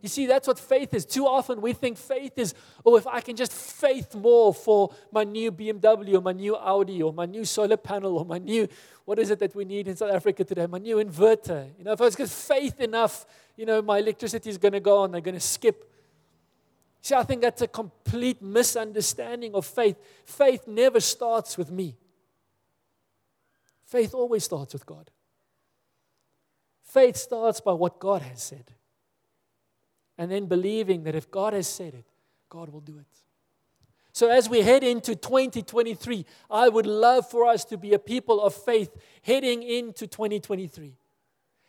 You 0.04 0.08
see, 0.08 0.26
that's 0.26 0.46
what 0.46 0.58
faith 0.58 0.92
is. 0.92 1.06
Too 1.06 1.26
often 1.26 1.62
we 1.62 1.72
think 1.72 1.96
faith 1.96 2.32
is, 2.36 2.52
oh, 2.84 2.96
if 2.96 3.06
I 3.06 3.22
can 3.22 3.36
just 3.36 3.52
faith 3.54 4.14
more 4.14 4.52
for 4.52 4.94
my 5.10 5.24
new 5.24 5.50
BMW 5.50 6.16
or 6.16 6.20
my 6.20 6.32
new 6.32 6.54
Audi 6.56 7.02
or 7.02 7.10
my 7.10 7.24
new 7.24 7.46
solar 7.46 7.78
panel 7.78 8.18
or 8.18 8.26
my 8.26 8.36
new, 8.36 8.68
what 9.06 9.18
is 9.18 9.30
it 9.30 9.38
that 9.38 9.54
we 9.54 9.64
need 9.64 9.88
in 9.88 9.96
South 9.96 10.12
Africa 10.12 10.44
today? 10.44 10.66
My 10.66 10.76
new 10.76 10.96
inverter. 10.96 11.70
You 11.78 11.84
know, 11.84 11.92
if 11.92 12.00
I 12.02 12.04
was 12.04 12.16
just 12.16 12.46
faith 12.46 12.80
enough, 12.80 13.24
you 13.56 13.64
know, 13.64 13.80
my 13.80 13.96
electricity 13.96 14.50
is 14.50 14.58
going 14.58 14.72
to 14.72 14.80
go 14.80 14.98
on, 14.98 15.10
they're 15.10 15.22
going 15.22 15.36
to 15.36 15.40
skip. 15.40 15.90
See, 17.00 17.14
I 17.14 17.22
think 17.22 17.40
that's 17.40 17.62
a 17.62 17.68
complete 17.68 18.42
misunderstanding 18.42 19.54
of 19.54 19.64
faith. 19.64 19.96
Faith 20.26 20.68
never 20.68 21.00
starts 21.00 21.56
with 21.56 21.70
me. 21.70 21.96
Faith 23.94 24.12
always 24.12 24.42
starts 24.42 24.72
with 24.72 24.84
God. 24.84 25.08
Faith 26.82 27.14
starts 27.14 27.60
by 27.60 27.70
what 27.70 28.00
God 28.00 28.22
has 28.22 28.42
said. 28.42 28.72
And 30.18 30.32
then 30.32 30.46
believing 30.46 31.04
that 31.04 31.14
if 31.14 31.30
God 31.30 31.52
has 31.52 31.68
said 31.68 31.94
it, 31.94 32.04
God 32.48 32.70
will 32.70 32.80
do 32.80 32.98
it. 32.98 33.06
So, 34.10 34.28
as 34.28 34.48
we 34.48 34.62
head 34.62 34.82
into 34.82 35.14
2023, 35.14 36.26
I 36.50 36.68
would 36.68 36.86
love 36.86 37.30
for 37.30 37.46
us 37.46 37.64
to 37.66 37.76
be 37.76 37.94
a 37.94 38.00
people 38.00 38.42
of 38.42 38.52
faith 38.52 38.90
heading 39.22 39.62
into 39.62 40.08
2023 40.08 40.96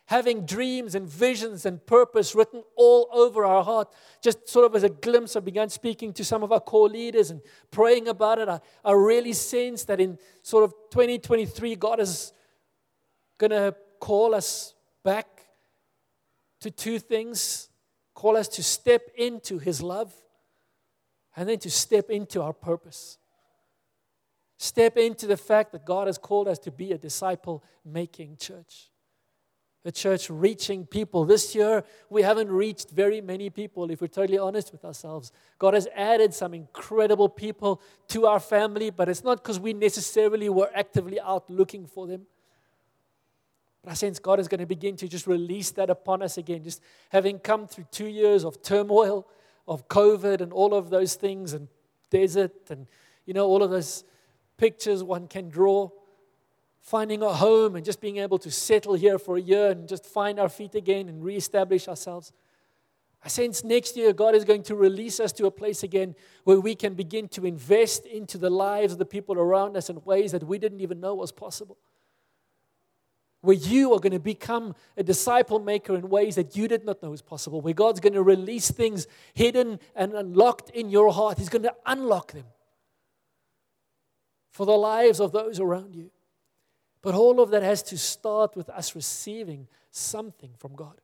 having 0.07 0.45
dreams 0.45 0.95
and 0.95 1.07
visions 1.07 1.65
and 1.65 1.85
purpose 1.85 2.35
written 2.35 2.63
all 2.75 3.09
over 3.11 3.43
our 3.45 3.63
heart. 3.63 3.91
Just 4.21 4.47
sort 4.47 4.65
of 4.65 4.75
as 4.75 4.83
a 4.83 4.89
glimpse, 4.89 5.35
I 5.35 5.39
began 5.39 5.69
speaking 5.69 6.13
to 6.13 6.23
some 6.23 6.43
of 6.43 6.51
our 6.51 6.59
core 6.59 6.89
leaders 6.89 7.31
and 7.31 7.41
praying 7.71 8.07
about 8.07 8.39
it. 8.39 8.47
I, 8.47 8.59
I 8.83 8.91
really 8.93 9.33
sense 9.33 9.83
that 9.85 9.99
in 9.99 10.17
sort 10.41 10.63
of 10.63 10.73
2023, 10.91 11.75
God 11.75 11.99
is 11.99 12.33
going 13.37 13.51
to 13.51 13.75
call 13.99 14.35
us 14.35 14.75
back 15.03 15.27
to 16.61 16.71
two 16.71 16.99
things 16.99 17.69
call 18.15 18.37
us 18.37 18.47
to 18.47 18.63
step 18.63 19.11
into 19.15 19.59
His 19.59 19.83
love 19.83 20.11
and 21.35 21.47
then 21.47 21.59
to 21.59 21.69
step 21.69 22.09
into 22.09 22.41
our 22.41 22.53
purpose. 22.53 23.19
Step 24.57 24.97
into 24.97 25.27
the 25.27 25.37
fact 25.37 25.73
that 25.73 25.85
God 25.85 26.07
has 26.07 26.17
called 26.17 26.47
us 26.47 26.57
to 26.59 26.71
be 26.71 26.93
a 26.93 26.97
disciple 26.97 27.61
making 27.83 28.37
church 28.37 28.89
the 29.85 29.91
church 29.91 30.31
reaching 30.31 30.83
people. 30.83 31.25
This 31.25 31.53
year, 31.53 31.83
we 32.09 32.23
haven't 32.23 32.51
reached 32.51 32.89
very 32.89 33.21
many 33.21 33.51
people, 33.51 33.91
if 33.91 34.01
we're 34.01 34.07
totally 34.07 34.39
honest 34.39 34.71
with 34.71 34.83
ourselves. 34.83 35.31
God 35.59 35.75
has 35.75 35.87
added 35.93 36.33
some 36.33 36.55
incredible 36.55 37.29
people 37.29 37.79
to 38.07 38.25
our 38.25 38.39
family, 38.39 38.89
but 38.89 39.07
it's 39.07 39.23
not 39.23 39.43
because 39.43 39.59
we 39.59 39.73
necessarily 39.73 40.49
were 40.49 40.71
actively 40.73 41.19
out 41.21 41.47
looking 41.51 41.85
for 41.85 42.07
them. 42.07 42.25
But 43.83 43.91
I 43.91 43.93
sense 43.93 44.17
God 44.17 44.39
is 44.39 44.47
going 44.47 44.59
to 44.59 44.65
begin 44.65 44.95
to 44.97 45.07
just 45.07 45.27
release 45.27 45.69
that 45.73 45.91
upon 45.91 46.23
us 46.23 46.39
again, 46.39 46.63
just 46.63 46.81
having 47.09 47.37
come 47.37 47.67
through 47.67 47.85
two 47.91 48.07
years 48.07 48.43
of 48.43 48.63
turmoil, 48.63 49.27
of 49.67 49.87
COVID, 49.87 50.41
and 50.41 50.51
all 50.51 50.73
of 50.73 50.89
those 50.89 51.13
things, 51.13 51.53
and 51.53 51.67
desert, 52.09 52.71
and 52.71 52.87
you 53.27 53.35
know, 53.35 53.45
all 53.45 53.61
of 53.61 53.69
those 53.69 54.03
pictures 54.57 55.03
one 55.03 55.27
can 55.27 55.47
draw 55.49 55.91
finding 56.85 57.23
a 57.23 57.33
home 57.33 57.75
and 57.75 57.83
just 57.83 57.99
being 57.99 58.17
able 58.17 58.37
to 58.37 58.51
settle 58.51 58.93
here 58.93 59.17
for 59.17 59.37
a 59.37 59.41
year 59.41 59.71
and 59.71 59.89
just 59.89 60.05
find 60.05 60.39
our 60.39 60.47
feet 60.47 60.75
again 60.75 61.09
and 61.09 61.23
reestablish 61.23 61.87
ourselves. 61.87 62.31
I 63.23 63.27
sense 63.27 63.63
next 63.63 63.97
year 63.97 64.13
God 64.13 64.35
is 64.35 64.45
going 64.45 64.61
to 64.63 64.75
release 64.75 65.19
us 65.19 65.31
to 65.33 65.47
a 65.47 65.51
place 65.51 65.81
again 65.81 66.13
where 66.43 66.59
we 66.59 66.75
can 66.75 66.93
begin 66.93 67.27
to 67.29 67.47
invest 67.47 68.05
into 68.05 68.37
the 68.37 68.51
lives 68.51 68.93
of 68.93 68.99
the 68.99 69.05
people 69.05 69.39
around 69.39 69.75
us 69.75 69.89
in 69.89 69.99
ways 70.03 70.31
that 70.31 70.43
we 70.43 70.59
didn't 70.59 70.79
even 70.79 70.99
know 70.99 71.15
was 71.15 71.31
possible. 71.31 71.77
Where 73.41 73.55
you 73.55 73.91
are 73.93 73.99
going 73.99 74.13
to 74.13 74.19
become 74.19 74.75
a 74.95 75.01
disciple 75.01 75.57
maker 75.57 75.95
in 75.95 76.07
ways 76.07 76.35
that 76.35 76.55
you 76.55 76.67
did 76.67 76.85
not 76.85 77.01
know 77.01 77.09
was 77.09 77.23
possible. 77.23 77.61
Where 77.61 77.73
God's 77.73 77.99
going 77.99 78.13
to 78.13 78.21
release 78.21 78.69
things 78.69 79.07
hidden 79.33 79.79
and 79.95 80.13
unlocked 80.13 80.69
in 80.69 80.91
your 80.91 81.11
heart. 81.11 81.39
He's 81.39 81.49
going 81.49 81.63
to 81.63 81.75
unlock 81.87 82.33
them 82.33 82.45
for 84.51 84.67
the 84.67 84.77
lives 84.77 85.19
of 85.19 85.31
those 85.31 85.59
around 85.59 85.95
you. 85.95 86.11
But 87.05 87.13
all 87.13 87.39
of 87.39 87.51
that 87.51 87.61
has 87.61 87.83
to 87.83 87.99
start 87.99 88.55
with 88.55 88.67
us 88.67 88.95
receiving 88.95 89.67
something 89.91 90.49
from 90.57 90.73
God. 90.73 90.99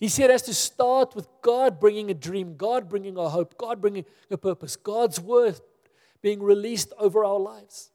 He 0.00 0.08
said 0.08 0.30
it 0.30 0.32
has 0.32 0.42
to 0.42 0.52
start 0.52 1.14
with 1.14 1.28
God 1.42 1.78
bringing 1.78 2.10
a 2.10 2.14
dream, 2.14 2.56
God 2.56 2.88
bringing 2.88 3.16
a 3.16 3.28
hope, 3.28 3.56
God 3.56 3.80
bringing 3.80 4.04
a 4.32 4.36
purpose, 4.36 4.74
God's 4.74 5.20
word 5.20 5.60
being 6.22 6.42
released 6.42 6.92
over 6.98 7.24
our 7.24 7.38
lives. 7.38 7.92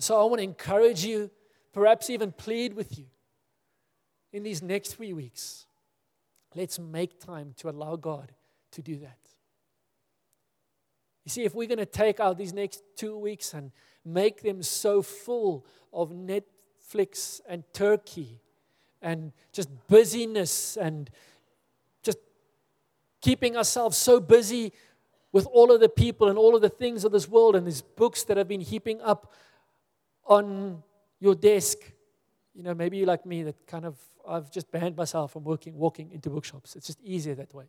So 0.00 0.20
I 0.20 0.24
want 0.24 0.40
to 0.40 0.44
encourage 0.44 1.06
you, 1.06 1.30
perhaps 1.72 2.10
even 2.10 2.32
plead 2.32 2.74
with 2.74 2.98
you 2.98 3.06
in 4.34 4.42
these 4.42 4.60
next 4.60 4.96
three 4.96 5.14
weeks. 5.14 5.64
Let's 6.54 6.78
make 6.78 7.18
time 7.20 7.54
to 7.56 7.70
allow 7.70 7.96
God 7.96 8.32
to 8.72 8.82
do 8.82 8.96
that. 8.96 9.25
You 11.26 11.30
see, 11.30 11.42
if 11.42 11.56
we're 11.56 11.66
going 11.66 11.78
to 11.78 11.86
take 11.86 12.20
out 12.20 12.38
these 12.38 12.52
next 12.52 12.84
two 12.94 13.18
weeks 13.18 13.52
and 13.52 13.72
make 14.04 14.42
them 14.42 14.62
so 14.62 15.02
full 15.02 15.66
of 15.92 16.12
Netflix 16.12 17.40
and 17.48 17.64
Turkey 17.72 18.40
and 19.02 19.32
just 19.52 19.68
busyness 19.88 20.76
and 20.76 21.10
just 22.04 22.18
keeping 23.20 23.56
ourselves 23.56 23.98
so 23.98 24.20
busy 24.20 24.72
with 25.32 25.46
all 25.46 25.72
of 25.72 25.80
the 25.80 25.88
people 25.88 26.28
and 26.28 26.38
all 26.38 26.54
of 26.54 26.62
the 26.62 26.68
things 26.68 27.04
of 27.04 27.10
this 27.10 27.28
world 27.28 27.56
and 27.56 27.66
these 27.66 27.82
books 27.82 28.22
that 28.22 28.36
have 28.36 28.46
been 28.46 28.60
heaping 28.60 29.00
up 29.00 29.32
on 30.26 30.80
your 31.18 31.34
desk. 31.34 31.78
You 32.54 32.62
know, 32.62 32.72
maybe 32.72 33.04
like 33.04 33.26
me 33.26 33.42
that 33.42 33.66
kind 33.66 33.84
of 33.84 33.98
I've 34.28 34.48
just 34.52 34.70
banned 34.70 34.96
myself 34.96 35.32
from 35.32 35.42
working, 35.42 35.76
walking 35.76 36.12
into 36.12 36.30
bookshops. 36.30 36.76
It's 36.76 36.86
just 36.86 37.00
easier 37.02 37.34
that 37.34 37.52
way 37.52 37.64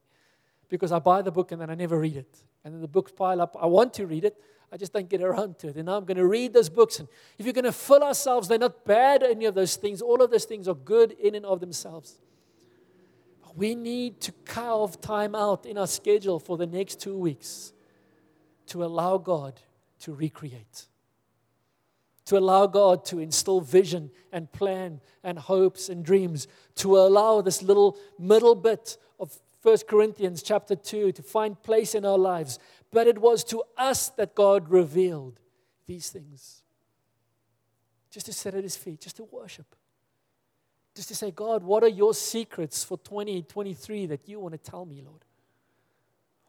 because 0.69 0.91
I 0.91 0.99
buy 0.99 1.21
the 1.21 1.31
book 1.31 1.51
and 1.51 1.61
then 1.61 1.69
I 1.69 1.75
never 1.75 1.99
read 1.99 2.17
it. 2.17 2.37
And 2.63 2.73
then 2.73 2.81
the 2.81 2.87
books 2.87 3.11
pile 3.11 3.41
up. 3.41 3.55
I 3.59 3.65
want 3.65 3.93
to 3.95 4.05
read 4.05 4.25
it, 4.25 4.41
I 4.71 4.77
just 4.77 4.93
don't 4.93 5.07
get 5.07 5.21
around 5.21 5.59
to 5.59 5.69
it. 5.69 5.75
And 5.77 5.85
now 5.85 5.97
I'm 5.97 6.05
going 6.05 6.17
to 6.17 6.27
read 6.27 6.53
those 6.53 6.69
books. 6.69 6.99
And 6.99 7.07
if 7.37 7.45
you're 7.45 7.53
going 7.53 7.65
to 7.65 7.71
fill 7.71 8.03
ourselves, 8.03 8.47
they're 8.47 8.59
not 8.59 8.85
bad, 8.85 9.23
any 9.23 9.45
of 9.45 9.55
those 9.55 9.75
things. 9.75 10.01
All 10.01 10.21
of 10.21 10.31
those 10.31 10.45
things 10.45 10.67
are 10.67 10.75
good 10.75 11.13
in 11.13 11.35
and 11.35 11.45
of 11.45 11.59
themselves. 11.59 12.19
But 13.41 13.55
we 13.55 13.75
need 13.75 14.19
to 14.21 14.31
carve 14.45 14.99
time 14.99 15.35
out 15.35 15.65
in 15.65 15.77
our 15.77 15.87
schedule 15.87 16.39
for 16.39 16.57
the 16.57 16.67
next 16.67 16.99
two 16.99 17.17
weeks 17.17 17.71
to 18.67 18.83
allow 18.83 19.17
God 19.17 19.59
to 19.99 20.13
recreate 20.13 20.87
to 22.27 22.37
allow 22.37 22.67
God 22.67 23.05
to 23.05 23.19
instill 23.19 23.61
vision 23.61 24.11
and 24.33 24.51
plan 24.51 24.99
and 25.23 25.39
hopes 25.39 25.87
and 25.87 26.03
dreams, 26.03 26.49
to 26.75 26.97
allow 26.97 27.39
this 27.39 27.61
little 27.61 27.97
middle 28.19 28.53
bit 28.53 28.97
1 29.63 29.77
Corinthians 29.87 30.43
chapter 30.43 30.75
2 30.75 31.11
to 31.11 31.23
find 31.23 31.61
place 31.61 31.95
in 31.95 32.05
our 32.05 32.17
lives, 32.17 32.59
but 32.91 33.07
it 33.07 33.17
was 33.17 33.43
to 33.45 33.63
us 33.77 34.09
that 34.09 34.35
God 34.35 34.69
revealed 34.69 35.39
these 35.87 36.09
things. 36.09 36.63
Just 38.11 38.27
to 38.27 38.33
sit 38.33 38.55
at 38.55 38.63
his 38.63 38.75
feet, 38.75 39.01
just 39.01 39.17
to 39.17 39.23
worship. 39.23 39.75
Just 40.95 41.09
to 41.09 41.15
say, 41.15 41.31
God, 41.31 41.63
what 41.63 41.83
are 41.83 41.89
your 41.89 42.13
secrets 42.13 42.83
for 42.83 42.97
2023 42.97 44.07
that 44.07 44.27
you 44.27 44.39
want 44.39 44.53
to 44.53 44.57
tell 44.57 44.85
me, 44.85 45.01
Lord? 45.05 45.23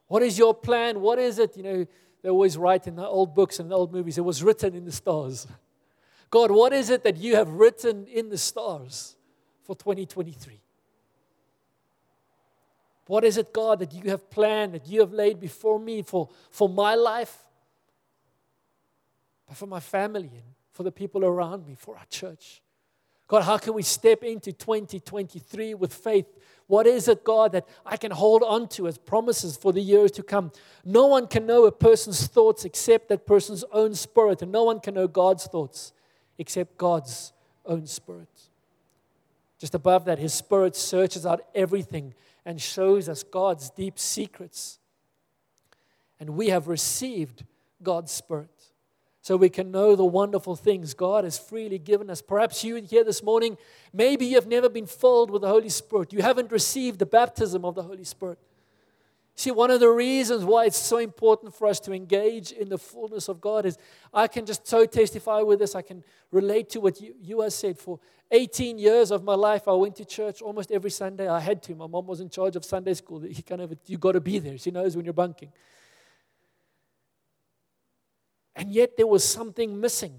What 0.07 0.23
is 0.23 0.37
your 0.37 0.53
plan? 0.53 1.01
What 1.01 1.19
is 1.19 1.37
it? 1.37 1.55
You 1.55 1.63
know, 1.63 1.87
they 2.21 2.29
always 2.29 2.57
write 2.57 2.87
in 2.87 2.95
the 2.95 3.05
old 3.05 3.35
books 3.35 3.59
and 3.59 3.69
the 3.69 3.75
old 3.75 3.93
movies, 3.93 4.17
it 4.17 4.25
was 4.25 4.43
written 4.43 4.75
in 4.75 4.85
the 4.85 4.91
stars. 4.91 5.47
God, 6.29 6.51
what 6.51 6.73
is 6.73 6.89
it 6.89 7.03
that 7.03 7.17
you 7.17 7.35
have 7.35 7.49
written 7.49 8.05
in 8.07 8.29
the 8.29 8.37
stars 8.37 9.15
for 9.63 9.75
2023? 9.75 10.61
What 13.09 13.23
is 13.23 13.37
it, 13.37 13.51
God, 13.51 13.79
that 13.79 13.91
you 13.91 14.11
have 14.11 14.29
planned, 14.29 14.75
that 14.75 14.87
you 14.87 14.99
have 14.99 15.11
laid 15.11 15.39
before 15.39 15.79
me 15.79 16.03
for, 16.03 16.29
for 16.51 16.69
my 16.69 16.93
life, 16.93 17.35
but 19.47 19.57
for 19.57 19.65
my 19.65 19.79
family 19.79 20.29
and 20.31 20.43
for 20.73 20.83
the 20.83 20.91
people 20.91 21.25
around 21.25 21.65
me, 21.65 21.73
for 21.75 21.97
our 21.97 22.05
church? 22.11 22.61
God, 23.27 23.41
how 23.41 23.57
can 23.57 23.73
we 23.73 23.81
step 23.81 24.23
into 24.23 24.51
2023 24.51 25.73
with 25.73 25.91
faith? 25.91 26.27
What 26.67 26.85
is 26.85 27.07
it, 27.07 27.23
God, 27.23 27.53
that 27.53 27.67
I 27.83 27.97
can 27.97 28.11
hold 28.11 28.43
on 28.43 28.67
to 28.69 28.87
as 28.87 28.99
promises 28.99 29.57
for 29.57 29.73
the 29.73 29.81
years 29.81 30.11
to 30.11 30.21
come? 30.21 30.51
No 30.85 31.07
one 31.07 31.25
can 31.25 31.47
know 31.47 31.65
a 31.65 31.71
person's 31.71 32.27
thoughts 32.27 32.63
except 32.63 33.09
that 33.09 33.25
person's 33.25 33.63
own 33.71 33.95
spirit, 33.95 34.43
and 34.43 34.51
no 34.51 34.65
one 34.65 34.79
can 34.79 34.93
know 34.93 35.07
God's 35.07 35.47
thoughts 35.47 35.93
except 36.37 36.77
God's 36.77 37.33
own 37.65 37.87
spirit. 37.87 38.29
Just 39.57 39.73
above 39.73 40.05
that, 40.05 40.19
his 40.19 40.31
spirit 40.31 40.75
searches 40.75 41.25
out 41.25 41.41
everything 41.55 42.13
and 42.49 42.59
shows 42.59 43.07
us 43.07 43.21
God's 43.21 43.69
deep 43.69 43.99
secrets. 43.99 44.79
And 46.19 46.31
we 46.31 46.49
have 46.49 46.67
received 46.67 47.45
God's 47.83 48.11
spirit 48.11 48.49
so 49.21 49.37
we 49.37 49.49
can 49.49 49.69
know 49.69 49.95
the 49.95 50.03
wonderful 50.03 50.55
things 50.55 50.95
God 50.95 51.25
has 51.25 51.37
freely 51.37 51.77
given 51.77 52.09
us. 52.09 52.23
Perhaps 52.23 52.63
you 52.63 52.77
here 52.77 53.03
this 53.03 53.21
morning, 53.21 53.55
maybe 53.93 54.25
you 54.25 54.33
have 54.33 54.47
never 54.47 54.67
been 54.67 54.87
filled 54.87 55.29
with 55.29 55.43
the 55.43 55.47
Holy 55.47 55.69
Spirit. 55.69 56.11
You 56.11 56.23
haven't 56.23 56.51
received 56.51 56.97
the 56.97 57.05
baptism 57.05 57.63
of 57.63 57.75
the 57.75 57.83
Holy 57.83 58.03
Spirit. 58.03 58.39
See, 59.39 59.51
one 59.51 59.71
of 59.71 59.79
the 59.79 59.87
reasons 59.87 60.43
why 60.43 60.65
it's 60.65 60.77
so 60.77 60.97
important 60.97 61.55
for 61.55 61.65
us 61.67 61.79
to 61.81 61.93
engage 61.93 62.51
in 62.51 62.67
the 62.67 62.77
fullness 62.77 63.29
of 63.29 63.39
God 63.39 63.65
is 63.65 63.77
I 64.13 64.27
can 64.27 64.45
just 64.45 64.67
so 64.67 64.85
testify 64.85 65.39
with 65.43 65.59
this. 65.59 65.75
I 65.75 65.81
can 65.81 66.03
relate 66.29 66.67
to 66.71 66.81
what 66.81 66.99
you, 66.99 67.15
you 67.21 67.39
have 67.39 67.53
said. 67.53 67.79
For 67.79 68.01
18 68.31 68.77
years 68.77 69.11
of 69.11 69.23
my 69.23 69.35
life, 69.35 69.69
I 69.69 69.71
went 69.71 69.95
to 69.95 70.03
church 70.03 70.41
almost 70.41 70.73
every 70.73 70.91
Sunday. 70.91 71.29
I 71.29 71.39
had 71.39 71.63
to. 71.63 71.75
My 71.75 71.87
mom 71.87 72.07
was 72.07 72.19
in 72.19 72.29
charge 72.29 72.57
of 72.57 72.65
Sunday 72.65 72.93
school. 72.95 73.21
He 73.21 73.41
kind 73.41 73.61
of, 73.61 73.73
you 73.85 73.97
got 73.97 74.11
to 74.11 74.19
be 74.19 74.39
there. 74.39 74.57
She 74.57 74.71
knows 74.71 74.97
when 74.97 75.05
you're 75.05 75.13
bunking. 75.13 75.53
And 78.57 78.73
yet 78.73 78.97
there 78.97 79.07
was 79.07 79.23
something 79.23 79.79
missing. 79.79 80.15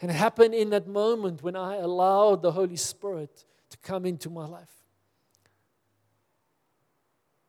And 0.00 0.12
it 0.12 0.14
happened 0.14 0.54
in 0.54 0.70
that 0.70 0.86
moment 0.86 1.42
when 1.42 1.56
I 1.56 1.78
allowed 1.78 2.42
the 2.42 2.52
Holy 2.52 2.76
Spirit 2.76 3.44
to 3.70 3.78
come 3.78 4.06
into 4.06 4.30
my 4.30 4.46
life 4.46 4.75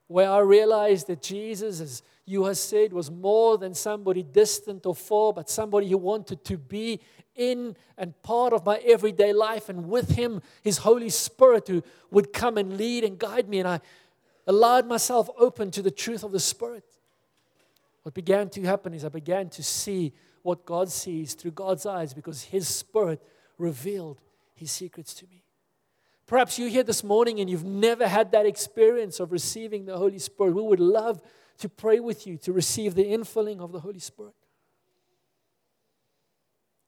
where 0.07 0.29
I 0.29 0.39
realized 0.39 1.07
that 1.07 1.21
Jesus, 1.21 1.81
as 1.81 2.01
you 2.25 2.45
have 2.45 2.57
said, 2.57 2.93
was 2.93 3.11
more 3.11 3.57
than 3.57 3.73
somebody 3.73 4.23
distant 4.23 4.85
or 4.85 4.95
far, 4.95 5.33
but 5.33 5.49
somebody 5.49 5.89
who 5.89 5.97
wanted 5.97 6.43
to 6.45 6.57
be 6.57 6.99
in 7.35 7.75
and 7.97 8.19
part 8.23 8.53
of 8.53 8.65
my 8.65 8.77
everyday 8.77 9.33
life. 9.33 9.69
And 9.69 9.87
with 9.89 10.11
him, 10.15 10.41
his 10.61 10.79
Holy 10.79 11.09
Spirit 11.09 11.67
who 11.67 11.83
would 12.11 12.33
come 12.33 12.57
and 12.57 12.77
lead 12.77 13.03
and 13.03 13.17
guide 13.17 13.47
me. 13.47 13.59
And 13.59 13.67
I 13.67 13.79
allowed 14.45 14.87
myself 14.87 15.29
open 15.37 15.71
to 15.71 15.81
the 15.81 15.91
truth 15.91 16.23
of 16.23 16.31
the 16.31 16.39
Spirit. 16.39 16.85
What 18.03 18.13
began 18.13 18.49
to 18.51 18.61
happen 18.63 18.93
is 18.93 19.03
I 19.03 19.09
began 19.09 19.49
to 19.49 19.63
see 19.63 20.13
what 20.41 20.65
God 20.65 20.89
sees 20.89 21.33
through 21.33 21.51
God's 21.51 21.85
eyes 21.85 22.13
because 22.13 22.43
his 22.43 22.67
Spirit 22.67 23.21
revealed 23.57 24.21
his 24.55 24.71
secrets 24.71 25.13
to 25.15 25.27
me. 25.27 25.43
Perhaps 26.27 26.59
you're 26.59 26.67
here 26.67 26.83
this 26.83 27.05
morning 27.05 27.39
and 27.39 27.49
you've 27.49 27.63
never 27.63 28.05
had 28.05 28.33
that 28.33 28.45
experience 28.45 29.21
of 29.21 29.31
receiving 29.31 29.85
the 29.85 29.97
Holy 29.97 30.19
Spirit. 30.19 30.53
We 30.53 30.61
would 30.61 30.81
love 30.81 31.21
to 31.59 31.69
pray 31.69 32.01
with 32.01 32.27
you 32.27 32.37
to 32.39 32.51
receive 32.51 32.95
the 32.95 33.05
infilling 33.05 33.61
of 33.61 33.71
the 33.71 33.79
Holy 33.79 33.99
Spirit. 33.99 34.33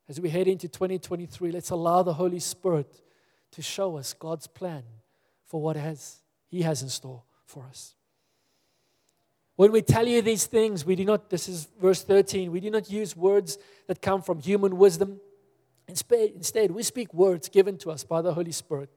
As 0.10 0.20
we 0.20 0.30
head 0.30 0.50
into 0.50 0.68
2023, 0.68 1.52
let's 1.52 1.70
allow 1.70 2.04
the 2.04 2.14
Holy 2.14 2.40
Spirit 2.40 3.02
to 3.52 3.62
show 3.62 3.98
us 3.98 4.14
God's 4.14 4.46
plan 4.46 4.84
for 5.46 5.62
what 5.62 5.78
has, 5.78 6.18
He 6.50 6.62
has 6.64 6.84
in 6.84 6.90
store 6.90 7.24
for 7.46 7.64
us. 7.64 7.96
When 9.56 9.72
we 9.72 9.82
tell 9.82 10.06
you 10.06 10.22
these 10.22 10.48
things, 10.48 10.86
we 10.86 10.96
do 10.96 11.06
not, 11.06 11.30
this 11.30 11.48
is 11.48 11.70
verse 11.82 12.04
13, 12.04 12.52
we 12.52 12.60
do 12.60 12.70
not 12.70 12.90
use 12.92 13.16
words 13.16 13.58
that 13.88 14.02
come 14.02 14.22
from 14.22 14.40
human 14.40 14.78
wisdom. 14.78 15.22
Instead, 15.88 16.72
we 16.72 16.84
speak 16.84 17.14
words 17.14 17.48
given 17.48 17.78
to 17.78 17.92
us 17.92 18.04
by 18.04 18.22
the 18.22 18.34
Holy 18.34 18.52
Spirit 18.52 18.90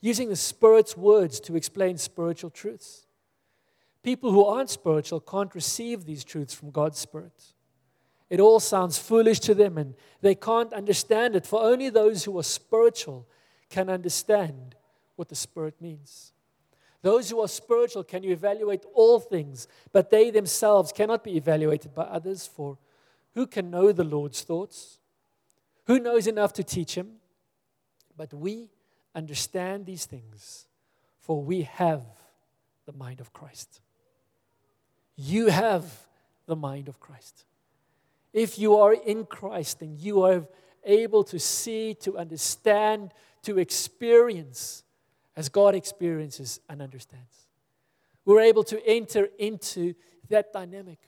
using 0.00 0.28
the 0.28 0.36
Spirit's 0.36 0.96
words 0.96 1.40
to 1.40 1.56
explain 1.56 1.96
spiritual 1.98 2.50
truths. 2.50 3.06
People 4.02 4.30
who 4.30 4.44
aren't 4.44 4.70
spiritual 4.70 5.20
can't 5.20 5.54
receive 5.54 6.04
these 6.04 6.24
truths 6.24 6.54
from 6.54 6.70
God's 6.70 6.98
Spirit. 6.98 7.54
It 8.30 8.40
all 8.40 8.60
sounds 8.60 8.98
foolish 8.98 9.40
to 9.40 9.54
them 9.54 9.78
and 9.78 9.94
they 10.20 10.34
can't 10.34 10.72
understand 10.72 11.34
it, 11.34 11.46
for 11.46 11.62
only 11.62 11.90
those 11.90 12.24
who 12.24 12.38
are 12.38 12.42
spiritual 12.42 13.26
can 13.68 13.88
understand 13.88 14.76
what 15.16 15.28
the 15.28 15.34
Spirit 15.34 15.80
means. 15.80 16.32
Those 17.02 17.30
who 17.30 17.40
are 17.40 17.48
spiritual 17.48 18.04
can 18.04 18.24
evaluate 18.24 18.84
all 18.92 19.20
things, 19.20 19.68
but 19.92 20.10
they 20.10 20.30
themselves 20.30 20.92
cannot 20.92 21.24
be 21.24 21.36
evaluated 21.36 21.94
by 21.94 22.02
others, 22.02 22.46
for 22.46 22.78
who 23.34 23.46
can 23.46 23.70
know 23.70 23.92
the 23.92 24.04
Lord's 24.04 24.42
thoughts? 24.42 24.98
Who 25.86 26.00
knows 26.00 26.26
enough 26.26 26.52
to 26.54 26.64
teach 26.64 26.96
him? 26.96 27.12
But 28.16 28.34
we 28.34 28.68
understand 29.18 29.84
these 29.84 30.06
things, 30.06 30.66
for 31.20 31.42
we 31.42 31.62
have 31.62 32.02
the 32.86 32.92
mind 32.92 33.20
of 33.20 33.32
Christ. 33.32 33.80
You 35.16 35.48
have 35.48 35.84
the 36.46 36.56
mind 36.56 36.88
of 36.88 37.00
Christ. 37.00 37.44
If 38.32 38.58
you 38.58 38.76
are 38.76 38.94
in 38.94 39.26
Christ, 39.26 39.80
then 39.80 39.96
you 39.98 40.22
are 40.22 40.46
able 40.84 41.24
to 41.24 41.38
see, 41.38 41.94
to 41.94 42.16
understand, 42.16 43.12
to 43.42 43.58
experience 43.58 44.84
as 45.36 45.48
God 45.48 45.74
experiences 45.74 46.60
and 46.68 46.80
understands. 46.80 47.46
We're 48.24 48.40
able 48.40 48.64
to 48.64 48.86
enter 48.86 49.28
into 49.38 49.94
that 50.28 50.52
dynamic. 50.52 50.98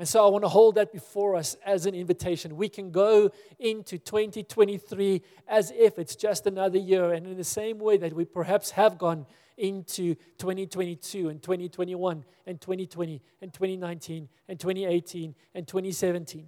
And 0.00 0.08
so 0.08 0.26
I 0.26 0.30
want 0.30 0.44
to 0.44 0.48
hold 0.48 0.76
that 0.76 0.94
before 0.94 1.36
us 1.36 1.58
as 1.62 1.84
an 1.84 1.94
invitation. 1.94 2.56
We 2.56 2.70
can 2.70 2.90
go 2.90 3.32
into 3.58 3.98
2023 3.98 5.20
as 5.46 5.70
if 5.76 5.98
it's 5.98 6.16
just 6.16 6.46
another 6.46 6.78
year, 6.78 7.12
and 7.12 7.26
in 7.26 7.36
the 7.36 7.44
same 7.44 7.78
way 7.78 7.98
that 7.98 8.14
we 8.14 8.24
perhaps 8.24 8.70
have 8.70 8.96
gone 8.96 9.26
into 9.58 10.14
2022 10.38 11.28
and 11.28 11.42
2021 11.42 12.24
and 12.46 12.58
2020 12.58 13.20
and 13.42 13.52
2019 13.52 14.30
and 14.48 14.58
2018 14.58 15.34
and 15.54 15.68
2017. 15.68 16.46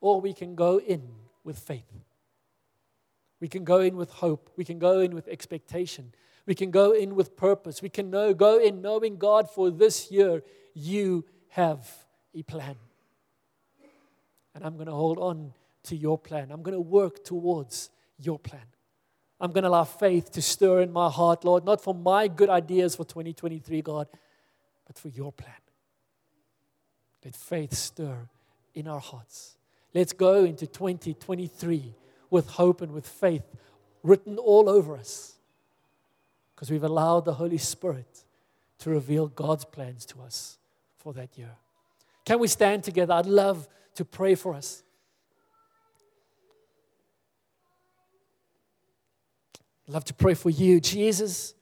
Or 0.00 0.20
we 0.20 0.34
can 0.34 0.54
go 0.54 0.78
in 0.78 1.02
with 1.42 1.58
faith. 1.58 1.92
We 3.40 3.48
can 3.48 3.64
go 3.64 3.80
in 3.80 3.96
with 3.96 4.10
hope. 4.10 4.50
We 4.56 4.64
can 4.64 4.78
go 4.78 5.00
in 5.00 5.16
with 5.16 5.26
expectation. 5.26 6.12
We 6.46 6.54
can 6.54 6.70
go 6.70 6.92
in 6.92 7.14
with 7.14 7.36
purpose. 7.36 7.80
We 7.80 7.88
can 7.88 8.10
know, 8.10 8.34
go 8.34 8.58
in 8.58 8.82
knowing 8.82 9.16
God 9.16 9.50
for 9.50 9.70
this 9.70 10.10
year 10.10 10.42
you 10.74 11.24
have 11.50 11.88
a 12.34 12.42
plan. 12.42 12.76
And 14.54 14.64
I'm 14.64 14.74
going 14.74 14.86
to 14.86 14.92
hold 14.92 15.18
on 15.18 15.52
to 15.84 15.96
your 15.96 16.18
plan. 16.18 16.50
I'm 16.50 16.62
going 16.62 16.74
to 16.74 16.80
work 16.80 17.24
towards 17.24 17.90
your 18.18 18.38
plan. 18.38 18.62
I'm 19.40 19.52
going 19.52 19.62
to 19.64 19.68
allow 19.68 19.84
faith 19.84 20.32
to 20.32 20.42
stir 20.42 20.80
in 20.80 20.92
my 20.92 21.10
heart, 21.10 21.44
Lord, 21.44 21.64
not 21.64 21.82
for 21.82 21.94
my 21.94 22.28
good 22.28 22.48
ideas 22.48 22.94
for 22.94 23.04
2023, 23.04 23.82
God, 23.82 24.08
but 24.86 24.98
for 24.98 25.08
your 25.08 25.32
plan. 25.32 25.54
Let 27.24 27.34
faith 27.34 27.74
stir 27.74 28.28
in 28.74 28.86
our 28.86 29.00
hearts. 29.00 29.56
Let's 29.92 30.12
go 30.12 30.44
into 30.44 30.66
2023 30.66 31.94
with 32.30 32.48
hope 32.50 32.80
and 32.80 32.92
with 32.92 33.08
faith 33.08 33.44
written 34.02 34.38
all 34.38 34.68
over 34.68 34.96
us 34.96 35.34
because 36.54 36.70
we've 36.70 36.84
allowed 36.84 37.24
the 37.24 37.34
Holy 37.34 37.58
Spirit 37.58 38.24
to 38.78 38.90
reveal 38.90 39.26
God's 39.28 39.64
plans 39.64 40.04
to 40.06 40.20
us 40.22 40.58
for 40.96 41.12
that 41.12 41.36
year. 41.36 41.56
Can 42.24 42.38
we 42.38 42.48
stand 42.48 42.84
together? 42.84 43.14
I'd 43.14 43.26
love 43.26 43.68
to 43.94 44.04
pray 44.04 44.34
for 44.34 44.54
us. 44.54 44.82
I'd 49.86 49.92
love 49.92 50.04
to 50.06 50.14
pray 50.14 50.34
for 50.34 50.48
you. 50.48 50.80
Jesus, 50.80 51.54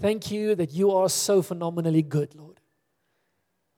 thank 0.00 0.30
you 0.30 0.54
that 0.54 0.72
you 0.72 0.92
are 0.92 1.08
so 1.08 1.42
phenomenally 1.42 2.02
good, 2.02 2.34
Lord. 2.34 2.60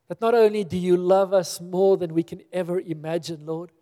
That 0.09 0.21
not 0.21 0.35
only 0.35 0.65
do 0.65 0.77
you 0.77 0.99
love 0.99 1.33
us 1.33 1.61
more 1.63 1.97
than 1.97 2.13
we 2.13 2.23
can 2.23 2.43
ever 2.53 2.79
imagine, 2.79 3.47
Lord, 3.47 3.73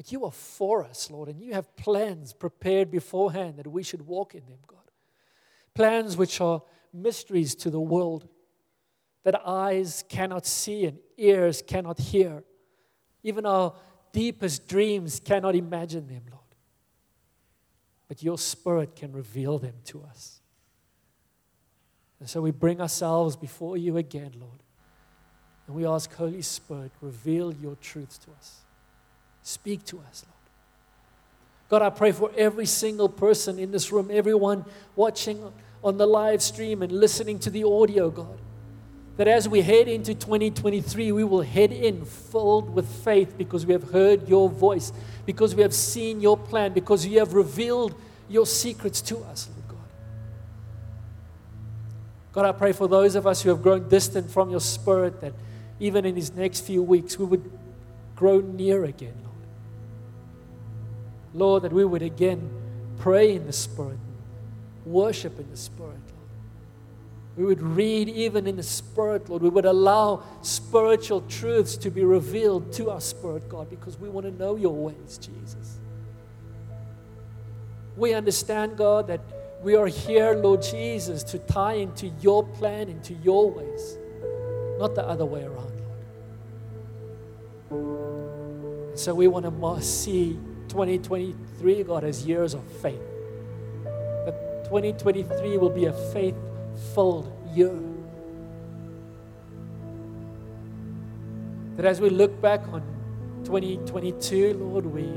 But 0.00 0.10
you 0.12 0.24
are 0.24 0.32
for 0.32 0.82
us, 0.82 1.10
Lord, 1.10 1.28
and 1.28 1.38
you 1.42 1.52
have 1.52 1.76
plans 1.76 2.32
prepared 2.32 2.90
beforehand 2.90 3.58
that 3.58 3.66
we 3.66 3.82
should 3.82 4.06
walk 4.06 4.34
in 4.34 4.40
them, 4.46 4.56
God. 4.66 4.89
Plans 5.80 6.14
which 6.14 6.42
are 6.42 6.60
mysteries 6.92 7.54
to 7.54 7.70
the 7.70 7.80
world 7.80 8.28
that 9.24 9.40
eyes 9.46 10.04
cannot 10.10 10.44
see 10.44 10.84
and 10.84 10.98
ears 11.16 11.62
cannot 11.66 11.98
hear. 11.98 12.44
Even 13.22 13.46
our 13.46 13.72
deepest 14.12 14.68
dreams 14.68 15.20
cannot 15.20 15.56
imagine 15.56 16.06
them, 16.06 16.24
Lord. 16.30 16.54
But 18.08 18.22
your 18.22 18.36
Spirit 18.36 18.94
can 18.94 19.12
reveal 19.12 19.58
them 19.58 19.72
to 19.84 20.02
us. 20.02 20.42
And 22.18 22.28
so 22.28 22.42
we 22.42 22.50
bring 22.50 22.82
ourselves 22.82 23.34
before 23.34 23.78
you 23.78 23.96
again, 23.96 24.32
Lord. 24.38 24.62
And 25.66 25.74
we 25.74 25.86
ask, 25.86 26.12
Holy 26.12 26.42
Spirit, 26.42 26.92
reveal 27.00 27.54
your 27.54 27.76
truths 27.76 28.18
to 28.18 28.32
us. 28.32 28.66
Speak 29.42 29.82
to 29.86 30.00
us, 30.00 30.26
Lord. 30.28 30.40
God, 31.70 31.80
I 31.80 31.88
pray 31.88 32.12
for 32.12 32.30
every 32.36 32.66
single 32.66 33.08
person 33.08 33.58
in 33.58 33.70
this 33.70 33.90
room, 33.90 34.10
everyone 34.12 34.66
watching 34.94 35.50
on 35.82 35.96
the 35.96 36.06
live 36.06 36.42
stream 36.42 36.82
and 36.82 36.92
listening 36.92 37.38
to 37.40 37.50
the 37.50 37.64
audio, 37.64 38.10
God. 38.10 38.38
That 39.16 39.28
as 39.28 39.48
we 39.48 39.60
head 39.60 39.88
into 39.88 40.14
2023, 40.14 41.12
we 41.12 41.24
will 41.24 41.42
head 41.42 41.72
in 41.72 42.04
filled 42.04 42.74
with 42.74 42.88
faith 43.04 43.36
because 43.36 43.66
we 43.66 43.72
have 43.72 43.90
heard 43.90 44.28
your 44.28 44.48
voice, 44.48 44.92
because 45.26 45.54
we 45.54 45.62
have 45.62 45.74
seen 45.74 46.20
your 46.20 46.36
plan, 46.36 46.72
because 46.72 47.04
you 47.06 47.18
have 47.18 47.34
revealed 47.34 47.94
your 48.28 48.46
secrets 48.46 49.00
to 49.02 49.18
us, 49.24 49.48
Lord 49.48 49.68
God. 49.68 49.78
God, 52.32 52.44
I 52.46 52.52
pray 52.52 52.72
for 52.72 52.88
those 52.88 53.14
of 53.14 53.26
us 53.26 53.42
who 53.42 53.50
have 53.50 53.62
grown 53.62 53.88
distant 53.88 54.30
from 54.30 54.50
your 54.50 54.60
spirit 54.60 55.20
that 55.20 55.34
even 55.80 56.04
in 56.04 56.14
these 56.14 56.32
next 56.32 56.60
few 56.60 56.82
weeks 56.82 57.18
we 57.18 57.24
would 57.24 57.50
grow 58.14 58.40
near 58.40 58.84
again, 58.84 59.14
Lord. 59.24 59.36
Lord, 61.34 61.62
that 61.64 61.72
we 61.72 61.84
would 61.84 62.02
again 62.02 62.50
pray 62.98 63.34
in 63.34 63.46
the 63.46 63.52
spirit, 63.52 63.98
worship 64.90 65.38
in 65.38 65.50
the 65.50 65.56
spirit, 65.56 65.90
Lord. 65.90 66.20
We 67.36 67.44
would 67.44 67.62
read 67.62 68.08
even 68.08 68.46
in 68.46 68.56
the 68.56 68.62
spirit, 68.62 69.28
Lord. 69.28 69.42
We 69.42 69.48
would 69.48 69.64
allow 69.64 70.22
spiritual 70.42 71.22
truths 71.22 71.76
to 71.78 71.90
be 71.90 72.04
revealed 72.04 72.72
to 72.74 72.90
our 72.90 73.00
spirit, 73.00 73.48
God, 73.48 73.70
because 73.70 73.98
we 73.98 74.08
want 74.08 74.26
to 74.26 74.32
know 74.32 74.56
your 74.56 74.74
ways, 74.74 75.18
Jesus. 75.18 75.78
We 77.96 78.14
understand, 78.14 78.76
God, 78.76 79.06
that 79.06 79.20
we 79.62 79.76
are 79.76 79.86
here, 79.86 80.34
Lord 80.34 80.62
Jesus, 80.62 81.22
to 81.24 81.38
tie 81.38 81.74
into 81.74 82.08
your 82.20 82.44
plan, 82.44 82.88
into 82.88 83.14
your 83.14 83.50
ways, 83.50 83.98
not 84.78 84.94
the 84.94 85.06
other 85.06 85.24
way 85.26 85.44
around, 85.44 85.72
Lord. 87.70 88.98
So 88.98 89.14
we 89.14 89.28
want 89.28 89.44
to 89.46 89.82
see 89.82 90.38
2023, 90.68 91.84
God, 91.84 92.04
as 92.04 92.26
years 92.26 92.54
of 92.54 92.64
faith. 92.80 93.00
That 94.70 94.98
2023 94.98 95.56
will 95.56 95.70
be 95.70 95.86
a 95.86 95.92
faith 96.12 96.36
filled 96.94 97.32
year. 97.54 97.76
That 101.76 101.86
as 101.86 102.00
we 102.00 102.08
look 102.08 102.40
back 102.40 102.60
on 102.68 102.82
2022, 103.44 104.54
Lord, 104.54 104.86
we 104.86 105.08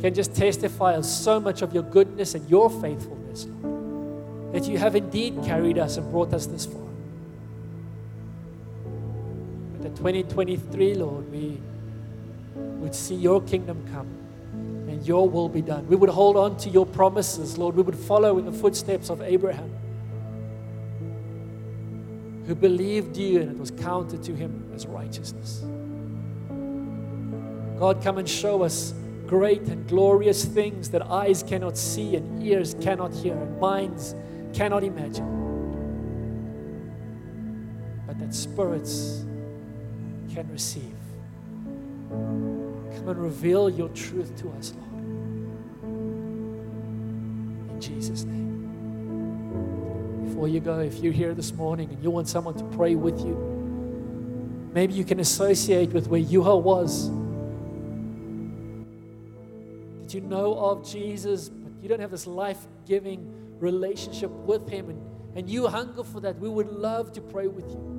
can 0.00 0.14
just 0.14 0.36
testify 0.36 0.94
of 0.94 1.04
so 1.04 1.40
much 1.40 1.62
of 1.62 1.74
your 1.74 1.82
goodness 1.82 2.34
and 2.34 2.48
your 2.48 2.70
faithfulness, 2.70 3.46
that 4.52 4.68
you 4.70 4.78
have 4.78 4.94
indeed 4.94 5.42
carried 5.44 5.78
us 5.78 5.96
and 5.96 6.08
brought 6.12 6.32
us 6.32 6.46
this 6.46 6.66
far. 6.66 6.82
But 9.72 9.82
that 9.82 9.96
2023, 9.96 10.94
Lord, 10.94 11.32
we 11.32 11.60
would 12.54 12.94
see 12.94 13.16
your 13.16 13.42
kingdom 13.42 13.84
come 13.92 14.25
and 14.96 15.06
your 15.06 15.28
will 15.28 15.48
be 15.48 15.60
done. 15.60 15.86
We 15.88 15.96
would 15.96 16.08
hold 16.08 16.36
on 16.36 16.56
to 16.58 16.70
your 16.70 16.86
promises, 16.86 17.58
Lord. 17.58 17.76
We 17.76 17.82
would 17.82 17.96
follow 17.96 18.38
in 18.38 18.46
the 18.46 18.52
footsteps 18.52 19.10
of 19.10 19.20
Abraham, 19.20 19.70
who 22.46 22.54
believed 22.54 23.16
you 23.18 23.42
and 23.42 23.50
it 23.50 23.58
was 23.58 23.70
counted 23.70 24.22
to 24.22 24.34
him 24.34 24.70
as 24.74 24.86
righteousness. 24.86 25.64
God, 27.78 28.02
come 28.02 28.16
and 28.16 28.26
show 28.26 28.62
us 28.62 28.94
great 29.26 29.62
and 29.62 29.86
glorious 29.86 30.46
things 30.46 30.88
that 30.90 31.02
eyes 31.02 31.42
cannot 31.42 31.76
see 31.76 32.16
and 32.16 32.42
ears 32.42 32.74
cannot 32.80 33.12
hear 33.12 33.34
and 33.34 33.60
minds 33.60 34.14
cannot 34.54 34.82
imagine. 34.82 35.34
But 38.06 38.18
that 38.18 38.34
spirits 38.34 39.26
can 40.32 40.48
receive. 40.50 40.94
And 43.06 43.22
reveal 43.22 43.70
your 43.70 43.88
truth 43.90 44.34
to 44.42 44.50
us, 44.58 44.74
Lord. 44.74 44.92
In 47.70 47.80
Jesus' 47.80 48.24
name. 48.24 48.46
Before 50.24 50.48
you 50.48 50.58
go, 50.60 50.80
if 50.80 50.98
you're 50.98 51.12
here 51.12 51.32
this 51.34 51.52
morning 51.52 51.88
and 51.90 52.02
you 52.02 52.10
want 52.10 52.28
someone 52.28 52.54
to 52.54 52.64
pray 52.76 52.96
with 52.96 53.20
you, 53.20 53.36
maybe 54.74 54.94
you 54.94 55.04
can 55.04 55.20
associate 55.20 55.92
with 55.92 56.08
where 56.08 56.20
Yuha 56.20 56.60
was 56.60 57.10
that 60.06 60.14
you 60.14 60.20
know 60.20 60.56
of 60.56 60.88
Jesus, 60.88 61.48
but 61.48 61.72
you 61.82 61.88
don't 61.88 61.98
have 61.98 62.12
this 62.12 62.28
life 62.28 62.58
giving 62.86 63.58
relationship 63.58 64.30
with 64.30 64.68
Him, 64.68 64.88
and, 64.88 65.02
and 65.36 65.50
you 65.50 65.66
hunger 65.66 66.04
for 66.04 66.20
that, 66.20 66.38
we 66.38 66.48
would 66.48 66.68
love 66.68 67.12
to 67.14 67.20
pray 67.20 67.48
with 67.48 67.68
you. 67.68 67.95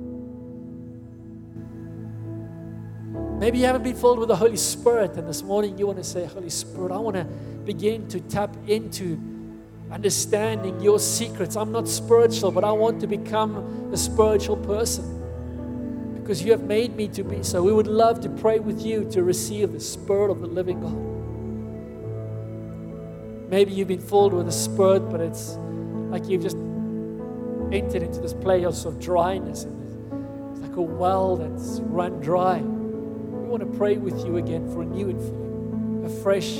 Maybe 3.38 3.58
you 3.58 3.66
haven't 3.66 3.84
been 3.84 3.94
filled 3.94 4.18
with 4.18 4.28
the 4.28 4.36
Holy 4.36 4.56
Spirit, 4.56 5.16
and 5.16 5.28
this 5.28 5.42
morning 5.42 5.78
you 5.78 5.86
want 5.86 5.98
to 5.98 6.04
say, 6.04 6.26
Holy 6.26 6.50
Spirit, 6.50 6.90
I 6.90 6.98
want 6.98 7.16
to 7.16 7.24
begin 7.24 8.08
to 8.08 8.20
tap 8.20 8.56
into 8.66 9.18
understanding 9.90 10.80
your 10.80 10.98
secrets. 10.98 11.56
I'm 11.56 11.72
not 11.72 11.88
spiritual, 11.88 12.50
but 12.50 12.64
I 12.64 12.72
want 12.72 13.00
to 13.00 13.06
become 13.06 13.90
a 13.92 13.96
spiritual 13.96 14.56
person 14.56 15.14
because 16.14 16.42
you 16.42 16.50
have 16.50 16.64
made 16.64 16.94
me 16.94 17.08
to 17.08 17.22
be 17.24 17.42
so. 17.42 17.62
We 17.62 17.72
would 17.72 17.86
love 17.86 18.20
to 18.22 18.28
pray 18.28 18.58
with 18.58 18.84
you 18.84 19.08
to 19.12 19.22
receive 19.22 19.72
the 19.72 19.80
Spirit 19.80 20.30
of 20.30 20.40
the 20.40 20.46
living 20.46 20.80
God. 20.80 20.96
Maybe 23.50 23.72
you've 23.72 23.88
been 23.88 24.00
filled 24.00 24.34
with 24.34 24.44
the 24.44 24.52
Spirit, 24.52 25.08
but 25.10 25.20
it's 25.20 25.56
like 26.10 26.28
you've 26.28 26.42
just 26.42 26.56
entered 27.72 28.02
into 28.02 28.20
this 28.20 28.34
place 28.34 28.84
of 28.84 29.00
dryness. 29.00 29.64
It's 29.64 30.60
like 30.60 30.76
a 30.76 30.82
well 30.82 31.36
that's 31.36 31.80
run 31.80 32.20
dry. 32.20 32.62
Want 33.48 33.62
to 33.62 33.78
pray 33.78 33.96
with 33.96 34.26
you 34.26 34.36
again 34.36 34.70
for 34.72 34.82
a 34.82 34.84
new 34.84 35.06
infilling, 35.06 36.04
a 36.04 36.22
fresh 36.22 36.50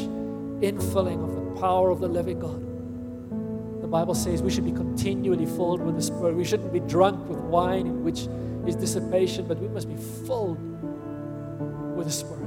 infilling 0.62 1.22
of 1.22 1.34
the 1.34 1.60
power 1.60 1.90
of 1.90 2.00
the 2.00 2.08
living 2.08 2.40
God. 2.40 2.62
The 3.82 3.86
Bible 3.86 4.14
says 4.14 4.42
we 4.42 4.50
should 4.50 4.64
be 4.64 4.72
continually 4.72 5.44
filled 5.44 5.82
with 5.82 5.96
the 5.96 6.02
Spirit. 6.02 6.34
We 6.34 6.44
shouldn't 6.44 6.72
be 6.72 6.80
drunk 6.80 7.28
with 7.28 7.38
wine, 7.40 7.86
in 7.86 8.02
which 8.02 8.26
is 8.66 8.74
dissipation, 8.74 9.46
but 9.46 9.58
we 9.58 9.68
must 9.68 9.86
be 9.86 9.96
filled 10.26 10.58
with 11.94 12.06
the 12.06 12.12
Spirit 12.12 12.38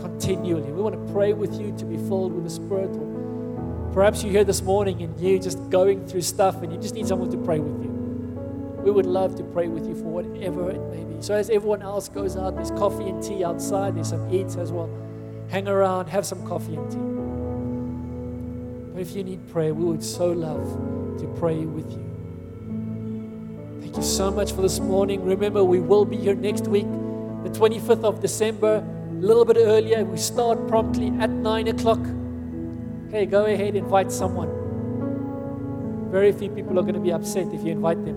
continually. 0.00 0.72
We 0.72 0.80
want 0.80 0.94
to 0.94 1.12
pray 1.12 1.34
with 1.34 1.60
you 1.60 1.74
to 1.76 1.84
be 1.84 1.96
filled 1.96 2.32
with 2.32 2.44
the 2.44 2.50
Spirit. 2.50 2.90
Perhaps 3.92 4.22
you're 4.22 4.32
here 4.32 4.44
this 4.44 4.62
morning 4.62 5.02
and 5.02 5.20
you're 5.20 5.38
just 5.38 5.58
going 5.70 6.06
through 6.06 6.22
stuff 6.22 6.62
and 6.62 6.72
you 6.72 6.80
just 6.80 6.94
need 6.94 7.06
someone 7.06 7.30
to 7.30 7.36
pray 7.38 7.58
with 7.60 7.84
you. 7.84 7.93
We 8.84 8.90
would 8.90 9.06
love 9.06 9.34
to 9.36 9.42
pray 9.44 9.68
with 9.68 9.86
you 9.88 9.94
for 9.94 10.04
whatever 10.04 10.70
it 10.70 10.80
may 10.90 11.04
be. 11.04 11.22
So, 11.22 11.34
as 11.34 11.48
everyone 11.48 11.80
else 11.80 12.10
goes 12.10 12.36
out, 12.36 12.54
there's 12.54 12.70
coffee 12.72 13.08
and 13.08 13.22
tea 13.22 13.42
outside, 13.42 13.96
there's 13.96 14.10
some 14.10 14.32
eats 14.32 14.56
as 14.56 14.72
well. 14.72 14.90
Hang 15.48 15.68
around, 15.68 16.08
have 16.08 16.26
some 16.26 16.46
coffee 16.46 16.76
and 16.76 16.90
tea. 16.90 16.98
But 18.92 19.00
if 19.00 19.16
you 19.16 19.24
need 19.24 19.48
prayer, 19.48 19.72
we 19.72 19.86
would 19.86 20.04
so 20.04 20.32
love 20.32 21.18
to 21.18 21.26
pray 21.38 21.64
with 21.64 21.90
you. 21.92 22.04
Thank 23.80 23.96
you 23.96 24.02
so 24.02 24.30
much 24.30 24.52
for 24.52 24.60
this 24.60 24.80
morning. 24.80 25.24
Remember, 25.24 25.64
we 25.64 25.80
will 25.80 26.04
be 26.04 26.18
here 26.18 26.34
next 26.34 26.68
week, 26.68 26.86
the 27.42 27.50
25th 27.50 28.04
of 28.04 28.20
December 28.20 28.84
a 29.10 29.26
little 29.26 29.46
bit 29.46 29.56
earlier. 29.56 30.04
We 30.04 30.18
start 30.18 30.68
promptly 30.68 31.08
at 31.20 31.30
9 31.30 31.68
o'clock. 31.68 32.00
Okay, 33.08 33.24
go 33.24 33.46
ahead, 33.46 33.76
invite 33.76 34.12
someone. 34.12 34.50
Very 36.10 36.32
few 36.32 36.50
people 36.50 36.78
are 36.78 36.82
going 36.82 36.94
to 36.94 37.00
be 37.00 37.12
upset 37.12 37.46
if 37.54 37.64
you 37.64 37.72
invite 37.72 38.04
them. 38.04 38.16